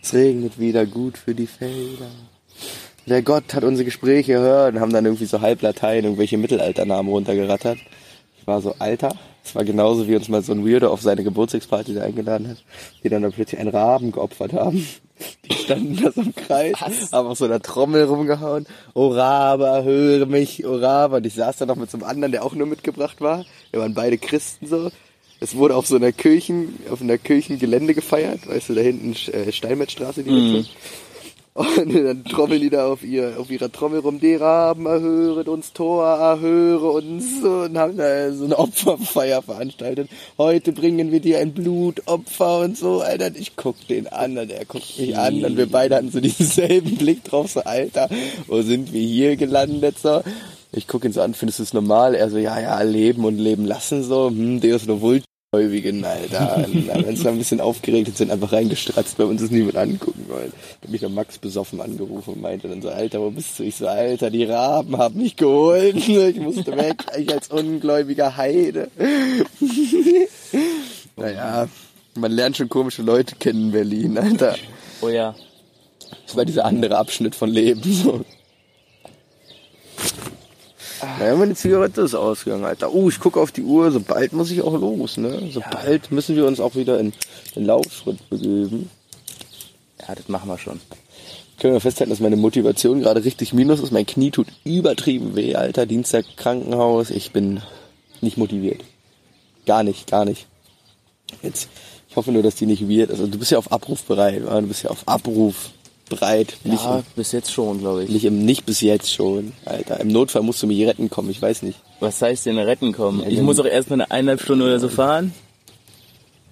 es 0.01 0.13
regnet 0.13 0.59
wieder 0.59 0.85
gut 0.85 1.17
für 1.17 1.35
die 1.35 1.47
Felder. 1.47 2.11
Der 3.05 3.21
Gott 3.21 3.53
hat 3.53 3.63
unsere 3.63 3.85
Gespräche 3.85 4.33
gehört 4.33 4.75
und 4.75 4.79
haben 4.79 4.93
dann 4.93 5.05
irgendwie 5.05 5.25
so 5.25 5.41
halb 5.41 5.61
Latein 5.61 6.05
irgendwelche 6.05 6.37
Mittelalternamen 6.37 7.11
runtergerattert. 7.11 7.77
Ich 8.39 8.47
war 8.47 8.61
so, 8.61 8.75
Alter, 8.79 9.13
es 9.43 9.55
war 9.55 9.65
genauso 9.65 10.07
wie 10.07 10.15
uns 10.15 10.29
mal 10.29 10.41
so 10.41 10.53
ein 10.53 10.65
Weirdo 10.65 10.89
auf 10.89 11.01
seine 11.01 11.23
Geburtstagsparty 11.23 11.93
da 11.93 12.03
eingeladen 12.03 12.47
hat, 12.47 12.57
die 13.03 13.09
dann, 13.09 13.21
dann 13.21 13.33
plötzlich 13.33 13.59
einen 13.59 13.69
Raben 13.69 14.13
geopfert 14.13 14.53
haben. 14.53 14.87
Die 15.45 15.53
standen 15.53 16.01
da 16.01 16.11
so 16.11 16.21
im 16.21 16.33
Kreis, 16.33 16.75
haben 17.11 17.27
auf 17.27 17.37
so 17.37 17.45
einer 17.45 17.61
Trommel 17.61 18.05
rumgehauen. 18.05 18.65
O 18.93 19.09
Rabe, 19.09 19.83
höre 19.83 20.25
mich, 20.25 20.65
O 20.65 20.75
Rabe. 20.75 21.17
Und 21.17 21.25
ich 21.25 21.35
saß 21.35 21.57
da 21.57 21.65
noch 21.65 21.75
mit 21.75 21.91
so 21.91 21.97
einem 21.97 22.07
anderen, 22.07 22.31
der 22.31 22.43
auch 22.43 22.55
nur 22.55 22.67
mitgebracht 22.67 23.21
war. 23.21 23.45
Wir 23.71 23.81
waren 23.81 23.93
beide 23.93 24.17
Christen 24.17 24.67
so. 24.67 24.91
Es 25.43 25.57
wurde 25.57 25.75
auf 25.75 25.85
so 25.85 25.97
einer 25.97 26.13
Kirchen, 26.13 26.79
auf 26.89 27.01
einer 27.01 27.17
Kirchengelände 27.17 27.93
gefeiert, 27.93 28.47
weißt 28.47 28.69
du, 28.69 28.75
da 28.75 28.81
hinten 28.81 29.11
äh, 29.33 29.51
Steinmetzstraße, 29.51 30.23
die 30.23 30.31
Mitte. 30.31 30.69
Und 31.53 31.93
dann 31.93 32.23
trommeln 32.23 32.61
die 32.61 32.69
da 32.69 32.87
auf, 32.87 33.03
ihr, 33.03 33.35
auf 33.37 33.51
ihrer 33.51 33.69
Trommel 33.69 33.99
rum, 33.99 34.21
die 34.21 34.35
Raben 34.35 34.85
erhöret 34.85 35.49
uns, 35.49 35.73
Tor 35.73 36.05
erhöre 36.05 36.91
uns 36.91 37.41
so, 37.41 37.63
und 37.63 37.77
haben 37.77 37.97
da 37.97 38.31
so 38.31 38.45
eine 38.45 38.57
Opferfeier 38.57 39.41
veranstaltet. 39.41 40.09
Heute 40.37 40.71
bringen 40.71 41.11
wir 41.11 41.19
dir 41.19 41.39
ein 41.39 41.53
Blutopfer 41.53 42.61
und 42.61 42.77
so, 42.77 43.01
Alter. 43.01 43.35
Ich 43.35 43.57
guck 43.57 43.75
den 43.89 44.07
an 44.07 44.37
und 44.37 44.49
er 44.49 44.63
guckt 44.63 44.97
mich 44.97 45.17
an 45.17 45.43
und 45.43 45.57
wir 45.57 45.69
beide 45.69 45.97
hatten 45.97 46.09
so 46.09 46.21
denselben 46.21 46.95
Blick 46.95 47.25
drauf, 47.25 47.51
so, 47.51 47.59
Alter, 47.59 48.07
wo 48.47 48.61
sind 48.61 48.93
wir 48.93 49.01
hier 49.01 49.35
gelandet, 49.35 49.99
so. 49.99 50.21
Ich 50.71 50.87
guck 50.87 51.03
ihn 51.03 51.11
so 51.11 51.21
an, 51.21 51.33
findest 51.33 51.59
du 51.59 51.63
es 51.63 51.73
normal? 51.73 52.15
Er 52.15 52.29
so, 52.29 52.37
ja, 52.37 52.59
ja, 52.61 52.81
leben 52.81 53.25
und 53.25 53.37
leben 53.37 53.65
lassen, 53.65 54.03
so, 54.03 54.29
hm, 54.29 54.61
Deus 54.61 54.85
no 54.85 55.01
vult. 55.01 55.25
Gläubigen, 55.53 56.03
Alter. 56.03 56.65
Dann 56.87 57.05
uns 57.05 57.21
da 57.21 57.29
ein 57.29 57.37
bisschen 57.37 57.61
aufgeregt 57.61 58.07
und 58.07 58.17
sind 58.17 58.31
einfach 58.31 58.53
reingestratzt, 58.53 59.19
weil 59.19 59.27
uns 59.27 59.39
das 59.39 59.51
niemand 59.51 59.77
angucken 59.77 60.25
wollen. 60.27 60.51
Da 60.51 60.85
hat 60.85 60.89
mich 60.89 61.01
der 61.01 61.09
Max 61.09 61.37
besoffen 61.37 61.79
angerufen 61.79 62.33
und 62.33 62.41
meinte 62.41 62.67
dann 62.67 62.81
so, 62.81 62.89
Alter, 62.89 63.21
wo 63.21 63.29
bist 63.29 63.59
du? 63.59 63.63
Ich 63.63 63.75
so, 63.75 63.87
Alter, 63.87 64.31
die 64.31 64.45
Raben 64.45 64.97
haben 64.97 65.21
mich 65.21 65.35
geholt. 65.35 65.95
Ich 66.23 66.39
musste 66.39 66.75
weg, 66.75 67.03
ich 67.17 67.31
als 67.31 67.49
ungläubiger 67.49 68.35
Heide. 68.35 68.89
naja, 71.17 71.67
man 72.15 72.31
lernt 72.31 72.57
schon 72.57 72.69
komische 72.69 73.03
Leute 73.03 73.35
kennen 73.35 73.65
in 73.65 73.71
Berlin, 73.71 74.17
Alter. 74.17 74.55
Oh 75.01 75.09
ja. 75.09 75.35
Das 76.25 76.35
war 76.35 76.45
dieser 76.45 76.65
andere 76.65 76.97
Abschnitt 76.97 77.35
von 77.35 77.49
Leben. 77.49 77.83
So. 77.83 78.25
Naja, 81.19 81.35
meine 81.35 81.55
Zigarette 81.55 82.01
ist 82.01 82.15
ausgegangen, 82.15 82.65
Alter. 82.65 82.93
Oh, 82.93 83.09
ich 83.09 83.19
gucke 83.19 83.39
auf 83.39 83.51
die 83.51 83.63
Uhr, 83.63 83.91
sobald 83.91 84.33
muss 84.33 84.51
ich 84.51 84.61
auch 84.61 84.73
los, 84.73 85.17
ne? 85.17 85.49
Sobald 85.51 86.11
müssen 86.11 86.35
wir 86.35 86.45
uns 86.45 86.59
auch 86.59 86.75
wieder 86.75 86.99
in 86.99 87.13
den 87.55 87.65
Laufschritt 87.65 88.29
begeben. 88.29 88.89
Ja, 89.99 90.15
das 90.15 90.27
machen 90.27 90.49
wir 90.49 90.57
schon. 90.57 90.79
Können 91.59 91.73
wir 91.73 91.81
festhalten, 91.81 92.09
dass 92.09 92.19
meine 92.19 92.35
Motivation 92.35 92.99
gerade 92.99 93.23
richtig 93.23 93.53
minus 93.53 93.79
ist. 93.79 93.91
Mein 93.91 94.05
Knie 94.05 94.31
tut 94.31 94.47
übertrieben 94.63 95.35
weh, 95.35 95.55
Alter. 95.55 95.85
Dienstag 95.85 96.25
Krankenhaus. 96.35 97.09
Ich 97.09 97.31
bin 97.31 97.61
nicht 98.21 98.37
motiviert. 98.37 98.81
Gar 99.65 99.83
nicht, 99.83 100.09
gar 100.09 100.25
nicht. 100.25 100.47
Jetzt, 101.41 101.69
ich 102.09 102.15
hoffe 102.15 102.31
nur, 102.31 102.43
dass 102.43 102.55
die 102.55 102.65
nicht 102.65 102.89
weird 102.89 103.11
ist. 103.11 103.19
Also 103.19 103.31
du 103.31 103.37
bist 103.37 103.51
ja 103.51 103.57
auf 103.57 103.71
Abruf 103.71 104.03
bereit, 104.03 104.43
oder? 104.43 104.61
Du 104.61 104.67
bist 104.67 104.83
ja 104.83 104.89
auf 104.89 105.07
Abruf 105.07 105.69
bereit. 106.09 106.55
Nicht, 106.63 106.83
Ja, 106.83 106.97
im, 106.99 107.03
bis 107.15 107.31
jetzt 107.31 107.51
schon, 107.51 107.79
glaube 107.79 108.03
ich. 108.03 108.09
nicht, 108.09 108.25
im, 108.25 108.45
nicht 108.45 108.65
bis 108.65 108.81
jetzt 108.81 109.11
schon, 109.13 109.53
Alter. 109.65 109.99
Im 109.99 110.09
Notfall 110.09 110.41
musst 110.43 110.61
du 110.61 110.67
mich 110.67 110.85
retten 110.85 111.09
kommen, 111.09 111.29
ich 111.29 111.41
weiß 111.41 111.61
nicht. 111.63 111.79
Was 111.99 112.21
heißt 112.21 112.45
denn 112.45 112.57
retten 112.59 112.91
kommen? 112.91 113.23
Ich 113.27 113.35
dann- 113.37 113.45
muss 113.45 113.59
auch 113.59 113.65
erst 113.65 113.89
mal 113.89 113.95
eine 113.95 114.11
eineinhalb 114.11 114.41
Stunden 114.41 114.63
oder 114.63 114.79
so 114.79 114.89
fahren. 114.89 115.33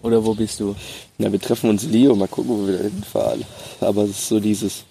Oder 0.03 0.25
wo 0.25 0.33
bist 0.33 0.59
du? 0.59 0.75
Na, 1.19 1.31
wir 1.31 1.39
treffen 1.39 1.69
uns 1.69 1.83
Leo, 1.83 2.15
mal 2.15 2.27
gucken, 2.27 2.49
wo 2.63 2.67
wir 2.67 2.77
da 2.77 2.83
hinfahren. 2.85 3.43
Aber 3.81 4.03
es 4.03 4.11
ist 4.11 4.27
so 4.29 4.39
dieses, 4.39 4.83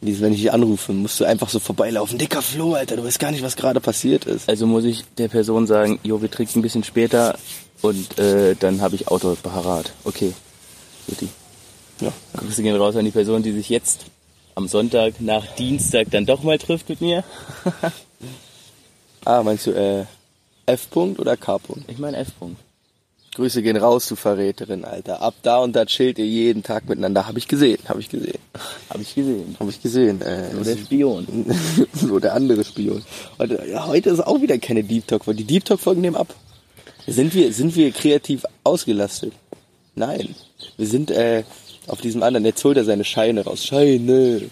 dieses, 0.00 0.20
wenn 0.22 0.32
ich 0.34 0.40
dich 0.42 0.52
anrufe, 0.52 0.92
musst 0.92 1.18
du 1.18 1.24
einfach 1.24 1.48
so 1.48 1.58
vorbeilaufen. 1.58 2.16
Dicker 2.18 2.40
Flo, 2.42 2.74
Alter, 2.74 2.96
du 2.96 3.02
weißt 3.04 3.18
gar 3.18 3.32
nicht, 3.32 3.42
was 3.42 3.56
gerade 3.56 3.80
passiert 3.80 4.24
ist. 4.26 4.48
Also 4.48 4.66
muss 4.68 4.84
ich 4.84 5.02
der 5.18 5.26
Person 5.28 5.66
sagen, 5.66 5.98
jo, 6.04 6.22
wir 6.22 6.30
trinken 6.30 6.60
ein 6.60 6.62
bisschen 6.62 6.84
später 6.84 7.36
und 7.82 8.16
äh, 8.20 8.54
dann 8.60 8.80
habe 8.82 8.94
ich 8.94 9.08
Auto 9.08 9.34
parat. 9.42 9.92
Okay. 10.04 10.32
Guti. 11.08 11.28
Ja. 12.00 12.12
Grüße 12.36 12.62
gehen 12.62 12.76
raus 12.76 12.96
an 12.96 13.04
die 13.04 13.10
Person, 13.10 13.42
die 13.42 13.52
sich 13.52 13.68
jetzt 13.68 14.06
am 14.54 14.68
Sonntag 14.68 15.20
nach 15.20 15.46
Dienstag 15.56 16.10
dann 16.10 16.26
doch 16.26 16.42
mal 16.42 16.58
trifft 16.58 16.88
mit 16.88 17.00
mir. 17.00 17.24
Ah, 19.26 19.42
meinst 19.42 19.66
du, 19.66 19.70
äh, 19.70 20.04
F-Punkt 20.66 21.18
oder 21.18 21.38
K-Punkt? 21.38 21.90
Ich 21.90 21.96
meine 21.96 22.18
F-Punkt. 22.18 22.60
Grüße 23.34 23.62
gehen 23.62 23.76
raus, 23.76 24.06
du 24.06 24.16
Verräterin, 24.16 24.84
Alter. 24.84 25.22
Ab 25.22 25.34
da 25.42 25.58
und 25.58 25.74
da 25.74 25.86
chillt 25.86 26.18
ihr 26.18 26.26
jeden 26.26 26.62
Tag 26.62 26.88
miteinander. 26.88 27.26
Hab 27.26 27.36
ich 27.36 27.48
gesehen, 27.48 27.78
hab 27.88 27.98
ich 27.98 28.08
gesehen. 28.08 28.38
Habe 28.90 29.02
ich 29.02 29.14
gesehen. 29.14 29.56
Hab 29.58 29.68
ich 29.68 29.82
gesehen. 29.82 30.20
Äh, 30.20 30.52
Nur 30.52 30.62
der 30.62 30.76
Spion. 30.76 31.26
so 31.94 32.20
der 32.20 32.34
andere 32.34 32.64
Spion. 32.64 33.02
Heute, 33.38 33.64
ja, 33.68 33.86
heute 33.86 34.10
ist 34.10 34.20
auch 34.20 34.40
wieder 34.40 34.58
keine 34.58 34.84
Deep 34.84 35.08
Talk, 35.08 35.26
weil 35.26 35.34
die 35.34 35.44
Deep 35.44 35.64
Talk 35.64 35.80
Folgen 35.80 36.02
nehmen 36.02 36.16
ab. 36.16 36.32
Sind 37.06 37.34
wir, 37.34 37.52
sind 37.52 37.74
wir 37.74 37.90
kreativ 37.90 38.44
ausgelastet? 38.62 39.32
Nein. 39.96 40.34
Wir 40.76 40.86
sind 40.86 41.10
äh, 41.10 41.42
auf 41.86 42.00
diesem 42.00 42.22
anderen, 42.22 42.44
jetzt 42.44 42.64
holt 42.64 42.76
er 42.76 42.84
seine 42.84 43.04
Scheine 43.04 43.44
raus. 43.44 43.64
Scheine. 43.64 44.42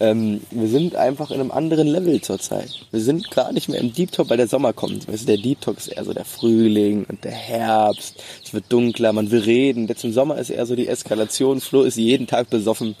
Ähm, 0.00 0.40
wir 0.50 0.68
sind 0.68 0.96
einfach 0.96 1.30
in 1.30 1.40
einem 1.40 1.50
anderen 1.52 1.86
Level 1.86 2.20
zurzeit. 2.20 2.70
Wir 2.90 3.00
sind 3.00 3.30
gar 3.30 3.52
nicht 3.52 3.68
mehr 3.68 3.80
im 3.80 3.92
Deep 3.92 4.10
Talk, 4.12 4.30
weil 4.30 4.36
der 4.36 4.48
Sommer 4.48 4.72
kommt. 4.72 5.06
Weißt 5.06 5.22
du, 5.22 5.26
der 5.26 5.36
Deep 5.36 5.60
Talk 5.60 5.78
ist 5.78 5.88
eher 5.88 6.04
so 6.04 6.12
der 6.12 6.24
Frühling 6.24 7.04
und 7.08 7.22
der 7.24 7.32
Herbst. 7.32 8.16
Es 8.44 8.52
wird 8.52 8.64
dunkler, 8.68 9.12
man 9.12 9.30
will 9.30 9.40
reden. 9.40 9.86
Jetzt 9.86 10.02
im 10.04 10.12
Sommer 10.12 10.38
ist 10.38 10.50
eher 10.50 10.66
so 10.66 10.74
die 10.74 10.88
Eskalation. 10.88 11.60
Flo 11.60 11.82
ist 11.82 11.96
jeden 11.96 12.26
Tag 12.26 12.50
besoffen 12.50 12.96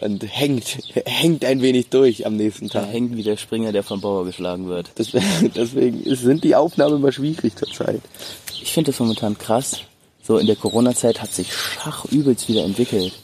und 0.00 0.22
hängt, 0.22 0.78
hängt 1.06 1.44
ein 1.44 1.60
wenig 1.60 1.88
durch 1.88 2.24
am 2.24 2.36
nächsten 2.36 2.68
Tag. 2.68 2.92
hängt 2.92 3.16
wie 3.16 3.24
der 3.24 3.36
Springer, 3.36 3.72
der 3.72 3.82
vom 3.82 4.00
Bauer 4.00 4.24
geschlagen 4.24 4.68
wird. 4.68 4.90
Deswegen 4.98 6.02
ist- 6.04 6.22
sind 6.22 6.44
die 6.44 6.54
Aufnahmen 6.54 6.96
immer 6.98 7.10
schwierig 7.10 7.56
zurzeit. 7.56 8.00
Ich 8.62 8.70
finde 8.72 8.92
das 8.92 9.00
momentan 9.00 9.36
krass. 9.36 9.80
So 10.28 10.36
in 10.36 10.46
der 10.46 10.56
Corona-Zeit 10.56 11.22
hat 11.22 11.32
sich 11.32 11.54
Schach 11.54 12.04
übelst 12.04 12.48
wieder 12.48 12.62
entwickelt. 12.62 13.14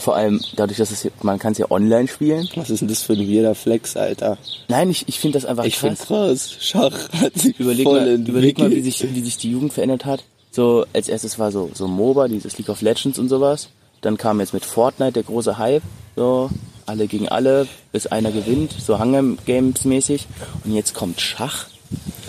Vor 0.00 0.16
allem 0.16 0.40
dadurch, 0.56 0.78
dass 0.78 0.90
es 0.90 1.02
hier, 1.02 1.10
man 1.20 1.38
kann 1.38 1.52
es 1.52 1.58
ja 1.58 1.70
online 1.70 2.08
spielen. 2.08 2.48
Was 2.56 2.70
ist 2.70 2.80
denn 2.80 2.88
das 2.88 3.02
für 3.02 3.12
ein 3.12 3.30
weirder 3.30 3.54
Flex, 3.54 3.94
Alter? 3.94 4.38
Nein, 4.68 4.88
ich, 4.88 5.06
ich 5.06 5.20
finde 5.20 5.38
das 5.38 5.44
einfach 5.44 5.64
Ich 5.66 5.76
finde 5.76 5.96
krass. 5.96 6.06
krass. 6.06 6.56
Schach 6.58 7.12
hat 7.20 7.34
sich 7.38 7.60
Überleg 7.60 7.84
voll 7.84 8.00
mal, 8.00 8.08
entwickelt. 8.08 8.28
überleg 8.28 8.58
mal, 8.58 8.70
wie 8.70 8.80
sich, 8.80 9.04
wie 9.14 9.20
sich 9.20 9.36
die 9.36 9.50
Jugend 9.50 9.74
verändert 9.74 10.06
hat. 10.06 10.24
So, 10.50 10.86
als 10.94 11.08
erstes 11.08 11.38
war 11.38 11.52
so, 11.52 11.70
so 11.74 11.86
MOBA, 11.86 12.28
dieses 12.28 12.56
League 12.56 12.70
of 12.70 12.80
Legends 12.80 13.18
und 13.18 13.28
sowas. 13.28 13.68
Dann 14.00 14.16
kam 14.16 14.40
jetzt 14.40 14.54
mit 14.54 14.64
Fortnite 14.64 15.12
der 15.12 15.24
große 15.24 15.58
Hype. 15.58 15.82
So, 16.16 16.48
alle 16.86 17.06
gegen 17.06 17.28
alle, 17.28 17.68
bis 17.92 18.06
einer 18.06 18.30
gewinnt. 18.32 18.72
So 18.72 18.98
Hunger 18.98 19.22
Games 19.44 19.84
mäßig. 19.84 20.26
Und 20.64 20.72
jetzt 20.72 20.94
kommt 20.94 21.20
Schach. 21.20 21.66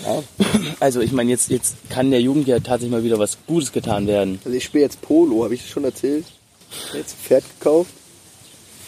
Ja. 0.08 0.22
Also, 0.80 1.00
ich 1.00 1.12
meine, 1.12 1.30
jetzt, 1.30 1.50
jetzt 1.50 1.76
kann 1.90 2.10
der 2.10 2.20
Jugend 2.20 2.46
ja 2.46 2.60
tatsächlich 2.60 2.90
mal 2.90 3.04
wieder 3.04 3.18
was 3.18 3.38
Gutes 3.46 3.72
getan 3.72 4.06
werden. 4.06 4.38
Also 4.44 4.56
ich 4.56 4.64
spiele 4.64 4.84
jetzt 4.84 5.00
Polo, 5.00 5.44
habe 5.44 5.54
ich 5.54 5.62
das 5.62 5.70
schon 5.70 5.84
erzählt? 5.84 6.24
Ich 6.70 6.88
hab 6.88 6.94
jetzt 6.94 7.14
ein 7.14 7.24
Pferd 7.24 7.44
gekauft. 7.58 7.90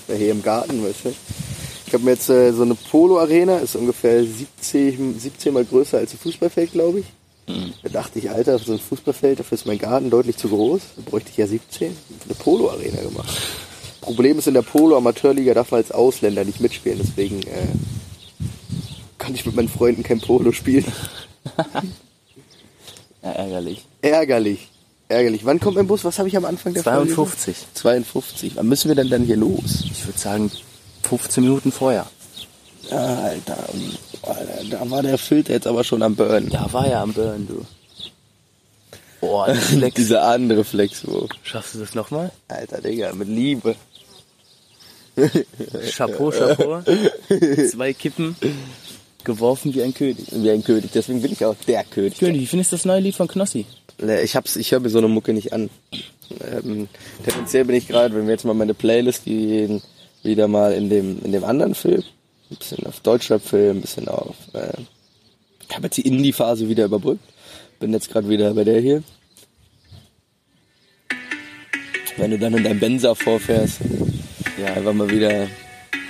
Ja, 0.08 0.14
hier 0.14 0.30
im 0.30 0.42
Garten, 0.42 0.84
weißt 0.84 1.04
du. 1.04 1.12
Ich 1.86 1.94
habe 1.94 2.04
mir 2.04 2.12
jetzt 2.12 2.30
äh, 2.30 2.52
so 2.52 2.62
eine 2.62 2.74
Polo-Arena, 2.74 3.58
ist 3.58 3.76
ungefähr 3.76 4.22
17, 4.22 5.18
17 5.18 5.52
mal 5.52 5.64
größer 5.64 5.98
als 5.98 6.12
ein 6.12 6.18
Fußballfeld, 6.18 6.72
glaube 6.72 7.00
ich. 7.00 7.06
Da 7.82 7.88
dachte 7.88 8.18
ich, 8.18 8.30
Alter, 8.30 8.58
so 8.58 8.72
ein 8.72 8.78
Fußballfeld, 8.78 9.40
dafür 9.40 9.56
ist 9.56 9.66
mein 9.66 9.78
Garten 9.78 10.10
deutlich 10.10 10.36
zu 10.36 10.48
groß. 10.48 10.80
Da 10.96 11.02
bräuchte 11.10 11.30
ich 11.30 11.36
ja 11.36 11.46
17. 11.46 11.96
Eine 12.24 12.34
Polo-Arena 12.34 13.02
gemacht. 13.02 13.36
Problem 14.00 14.38
ist, 14.38 14.46
in 14.46 14.54
der 14.54 14.62
Polo-Amateurliga 14.62 15.54
darf 15.54 15.70
man 15.70 15.78
als 15.78 15.90
Ausländer 15.90 16.44
nicht 16.44 16.60
mitspielen, 16.60 17.00
deswegen 17.02 17.42
äh, 17.42 17.66
kann 19.20 19.34
ich 19.34 19.46
mit 19.46 19.54
meinen 19.54 19.68
Freunden 19.68 20.02
kein 20.02 20.20
Polo 20.20 20.50
spielen. 20.50 20.84
Ja, 23.22 23.32
ärgerlich. 23.32 23.84
Ärgerlich. 24.00 24.68
Ärgerlich. 25.10 25.44
Wann 25.44 25.60
kommt 25.60 25.76
mein 25.76 25.86
Bus? 25.86 26.04
Was 26.04 26.18
habe 26.18 26.28
ich 26.28 26.36
am 26.38 26.46
Anfang 26.46 26.72
der 26.72 26.82
Folge 26.82 27.12
52. 27.14 27.54
gesagt? 27.54 27.78
52. 27.78 28.56
Wann 28.56 28.66
müssen 28.66 28.88
wir 28.88 28.94
denn 28.94 29.10
dann 29.10 29.24
hier 29.24 29.36
los? 29.36 29.84
Ich 29.84 30.06
würde 30.06 30.18
sagen, 30.18 30.50
15 31.02 31.44
Minuten 31.44 31.70
vorher. 31.70 32.06
Ja, 32.90 32.96
Alter, 32.96 33.58
Alter, 34.22 34.64
da 34.70 34.90
war 34.90 35.02
der 35.02 35.18
Filter 35.18 35.52
jetzt 35.52 35.66
aber 35.66 35.84
schon 35.84 36.02
am 36.02 36.16
Burn. 36.16 36.48
Da 36.48 36.72
war 36.72 36.86
er 36.86 37.00
am 37.00 37.12
Burn, 37.12 37.46
du. 37.46 37.66
Boah, 39.20 39.54
Flex. 39.54 39.96
Dieser 39.96 40.22
andere 40.24 40.64
Flex, 40.64 41.06
wo. 41.06 41.28
Schaffst 41.42 41.74
du 41.74 41.80
das 41.80 41.94
nochmal? 41.94 42.32
Alter, 42.48 42.80
Digga, 42.80 43.12
mit 43.12 43.28
Liebe. 43.28 43.76
Chapeau, 45.90 46.30
Chapeau. 46.30 46.82
Zwei 47.70 47.92
Kippen, 47.92 48.34
geworfen 49.24 49.74
wie 49.74 49.82
ein 49.82 49.94
König. 49.94 50.18
Wie 50.30 50.50
ein 50.50 50.64
König, 50.64 50.90
deswegen 50.92 51.22
bin 51.22 51.32
ich 51.32 51.44
auch 51.44 51.54
der 51.66 51.84
König. 51.84 52.18
König, 52.18 52.40
wie 52.40 52.46
findest 52.46 52.72
du 52.72 52.76
das 52.76 52.84
neue 52.84 53.00
Lied 53.00 53.14
von 53.14 53.28
Knossi? 53.28 53.66
Ne, 54.00 54.22
Ich 54.22 54.36
hab's, 54.36 54.56
ich 54.56 54.72
höre 54.72 54.80
mir 54.80 54.90
so 54.90 54.98
eine 54.98 55.08
Mucke 55.08 55.32
nicht 55.32 55.52
an. 55.52 55.70
Ähm, 56.64 56.88
tendenziell 57.24 57.64
bin 57.64 57.76
ich 57.76 57.88
gerade, 57.88 58.14
wenn 58.14 58.26
wir 58.26 58.32
jetzt 58.32 58.44
mal 58.44 58.54
meine 58.54 58.74
Playlist 58.74 59.24
gehen, 59.24 59.82
wieder 60.22 60.48
mal 60.48 60.72
in 60.72 60.88
dem, 60.88 61.20
in 61.24 61.32
dem 61.32 61.44
anderen 61.44 61.74
Film. 61.74 62.02
Ein 62.50 62.56
bisschen 62.56 62.86
auf 62.86 63.00
Deutschrap-Film, 63.00 63.78
ein 63.78 63.80
bisschen 63.80 64.08
auf, 64.08 64.36
äh, 64.54 64.72
ich 65.68 65.76
habe 65.76 65.86
jetzt 65.86 65.96
die 65.96 66.06
Indie-Phase 66.06 66.68
wieder 66.68 66.84
überbrückt. 66.86 67.22
Bin 67.78 67.92
jetzt 67.92 68.10
gerade 68.10 68.28
wieder 68.28 68.52
bei 68.54 68.64
der 68.64 68.80
hier. 68.80 69.02
Wenn 72.16 72.32
du 72.32 72.38
dann 72.38 72.54
in 72.54 72.64
deinem 72.64 72.80
Benzer 72.80 73.14
vorfährst, 73.14 73.78
Ja, 74.60 74.74
einfach 74.74 74.92
mal 74.92 75.08
wieder 75.10 75.46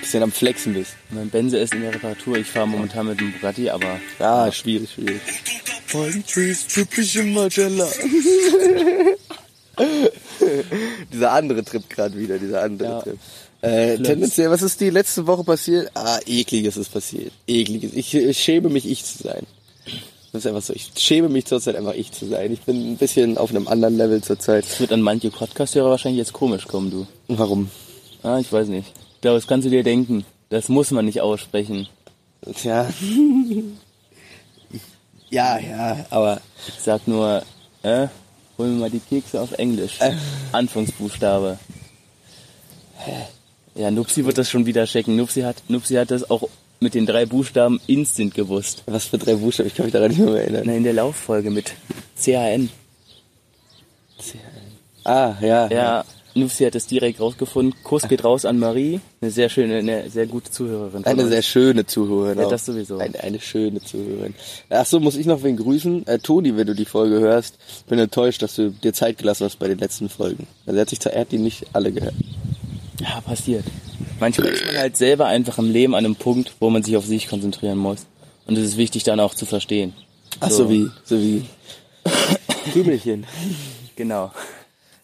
bisschen 0.01 0.23
am 0.23 0.33
Flexen 0.33 0.75
bist. 0.75 0.93
mein 1.11 1.29
Benze 1.31 1.59
ist 1.59 1.75
in 1.75 1.83
der 1.83 1.95
Reparatur. 1.95 2.37
Ich 2.39 2.47
fahre 2.47 2.67
momentan 2.69 3.07
mit 3.07 3.21
dem 3.21 3.33
Bugatti, 3.33 3.69
aber 3.71 4.01
Ja, 4.19 4.51
schwierig, 4.53 4.91
schwierig. 4.93 5.21
Magella. 7.33 7.89
dieser 11.13 11.33
andere 11.33 11.65
Trip 11.65 11.89
gerade 11.89 12.17
wieder, 12.19 12.39
dieser 12.39 12.63
andere 12.63 12.89
Ja. 12.89 13.01
Trip. 13.03 13.19
Äh, 13.63 13.99
tendenziell, 13.99 14.51
was 14.51 14.63
ist 14.63 14.81
die 14.81 14.89
letzte 14.91 15.27
Woche 15.27 15.45
passiert? 15.45 15.91
Ah, 15.95 16.19
ekliges 16.27 16.79
ist 16.79 16.91
passiert. 16.93 17.33
Ekliges. 17.47 17.93
Ich, 17.93 18.15
ich 18.15 18.39
schäme 18.39 18.71
mich, 18.71 18.89
ich 18.91 19.05
zu 19.05 19.23
sein. 19.23 19.47
Das 20.33 20.45
ist 20.45 20.47
einfach 20.47 20.63
so. 20.63 20.73
Ich 20.73 20.91
schäme 20.97 21.29
mich 21.29 21.45
zurzeit 21.45 21.77
einfach, 21.77 21.95
ich 21.95 22.13
zu 22.13 22.27
sein. 22.27 22.53
Ich 22.53 22.61
bin 22.61 22.93
ein 22.93 22.97
bisschen 22.97 23.37
auf 23.37 23.51
einem 23.51 23.69
anderen 23.69 23.97
Level 23.99 24.23
zurzeit. 24.23 24.65
es 24.65 24.81
wird 24.81 24.93
an 24.93 25.03
manche 25.03 25.31
Podcast-Hörer 25.31 25.91
wahrscheinlich 25.91 26.19
jetzt 26.21 26.33
komisch 26.33 26.67
kommen, 26.69 26.91
du. 26.91 27.07
Warum? 27.29 27.69
Ah, 28.23 28.39
ich 28.39 28.51
weiß 28.51 28.69
nicht. 28.69 28.93
Ich 29.21 29.23
glaube, 29.23 29.37
das 29.37 29.47
kannst 29.47 29.67
du 29.67 29.71
dir 29.71 29.83
denken. 29.83 30.25
Das 30.49 30.71
muss 30.71 30.91
man 30.93 31.05
nicht 31.05 31.21
aussprechen. 31.21 31.87
Tja. 32.55 32.89
ja, 35.29 35.59
ja, 35.59 36.07
aber 36.09 36.41
Ich 36.67 36.81
sag 36.83 37.07
nur, 37.07 37.43
äh, 37.83 38.07
hol 38.57 38.69
mir 38.69 38.81
mal 38.81 38.89
die 38.89 38.99
Kekse 38.99 39.43
auf 39.43 39.53
Englisch. 39.53 39.99
Anfangsbuchstabe. 40.53 41.59
Ja, 43.75 43.91
Nupsi 43.91 44.25
wird 44.25 44.39
das 44.39 44.49
schon 44.49 44.65
wieder 44.65 44.87
checken. 44.87 45.17
Nupsi 45.17 45.43
hat, 45.43 45.57
Nupsi 45.69 45.97
hat 45.97 46.11
das 46.11 46.31
auch 46.31 46.49
mit 46.81 46.95
den 46.95 47.05
drei 47.05 47.27
Buchstaben 47.27 47.79
instant 47.87 48.35
gewusst. 48.35 48.85
was 48.87 49.05
für 49.05 49.19
drei 49.19 49.35
Buchstaben? 49.35 49.67
Ich 49.69 49.75
kann 49.75 49.85
mich 49.85 49.93
daran 49.93 50.09
nicht 50.13 50.21
mehr 50.21 50.35
erinnern. 50.35 50.63
Na, 50.65 50.73
in 50.73 50.83
der 50.85 50.95
Lauffolge 50.95 51.51
mit 51.51 51.75
CHN. 52.17 52.71
Ah, 55.05 55.35
ja. 55.43 55.69
Ja, 55.71 56.05
Nupsi 56.35 56.65
hat 56.65 56.75
es 56.75 56.87
direkt 56.87 57.21
rausgefunden. 57.21 57.75
Kuss 57.83 58.07
geht 58.09 58.25
raus 58.25 58.45
an 58.45 58.59
Marie. 58.59 59.01
Eine 59.21 59.31
sehr 59.31 59.49
schöne, 59.49 59.79
eine 59.79 60.09
sehr 60.11 60.27
gute 60.27 60.51
Zuhörerin. 60.51 61.05
Eine 61.05 61.29
sehr 61.29 61.43
schöne 61.43 61.87
Zuhörerin. 61.87 62.39
Ja, 62.39 62.49
das 62.49 62.67
sowieso. 62.67 62.99
Eine, 62.99 63.21
eine 63.21 63.41
schöne 63.41 63.81
Zuhörerin. 63.83 64.35
Ach 64.69 64.87
so, 64.87 65.01
muss 65.01 65.17
ich 65.17 65.27
noch 65.27 65.43
wen 65.43 65.57
grüßen? 65.57 66.07
Äh, 66.07 66.19
Toni, 66.19 66.57
wenn 66.57 66.67
du 66.67 66.75
die 66.75 66.85
Folge 66.85 67.19
hörst, 67.19 67.59
bin 67.89 67.99
enttäuscht, 67.99 68.43
dass 68.43 68.55
du 68.55 68.71
dir 68.71 68.93
Zeit 68.93 69.19
gelassen 69.19 69.45
hast 69.45 69.59
bei 69.59 69.69
den 69.69 69.79
letzten 69.79 70.09
Folgen. 70.09 70.47
Also 70.67 70.79
er 70.79 70.83
hat 70.83 70.91
sich, 70.91 71.05
er 71.05 71.21
hat 71.21 71.33
die 71.33 71.39
nicht 71.39 71.67
alle 71.73 71.93
gehört. 71.93 72.15
Ja, 73.01 73.21
passiert. 73.23 73.65
Manchmal 74.21 74.49
ist 74.49 74.67
man 74.67 74.77
halt 74.77 74.97
selber 74.97 75.27
einfach 75.27 75.59
im 75.59 75.71
Leben 75.71 75.95
an 75.95 76.05
einem 76.05 76.17
Punkt, 76.17 76.53
wo 76.61 76.71
man 76.71 76.83
sich 76.83 76.97
auf 76.97 77.07
sich 77.07 77.29
konzentrieren 77.29 77.79
muss. 77.79 78.07
Und 78.47 78.59
es 78.59 78.65
ist 78.65 78.77
wichtig, 78.77 79.03
dann 79.05 79.21
auch 79.21 79.35
zu 79.35 79.47
verstehen. 79.47 79.95
Ach 80.41 80.51
so, 80.51 80.71
wie, 80.71 80.91
so 81.05 81.19
wie 81.19 81.45
Krümelchen. 82.73 83.27
Genau. 83.97 84.31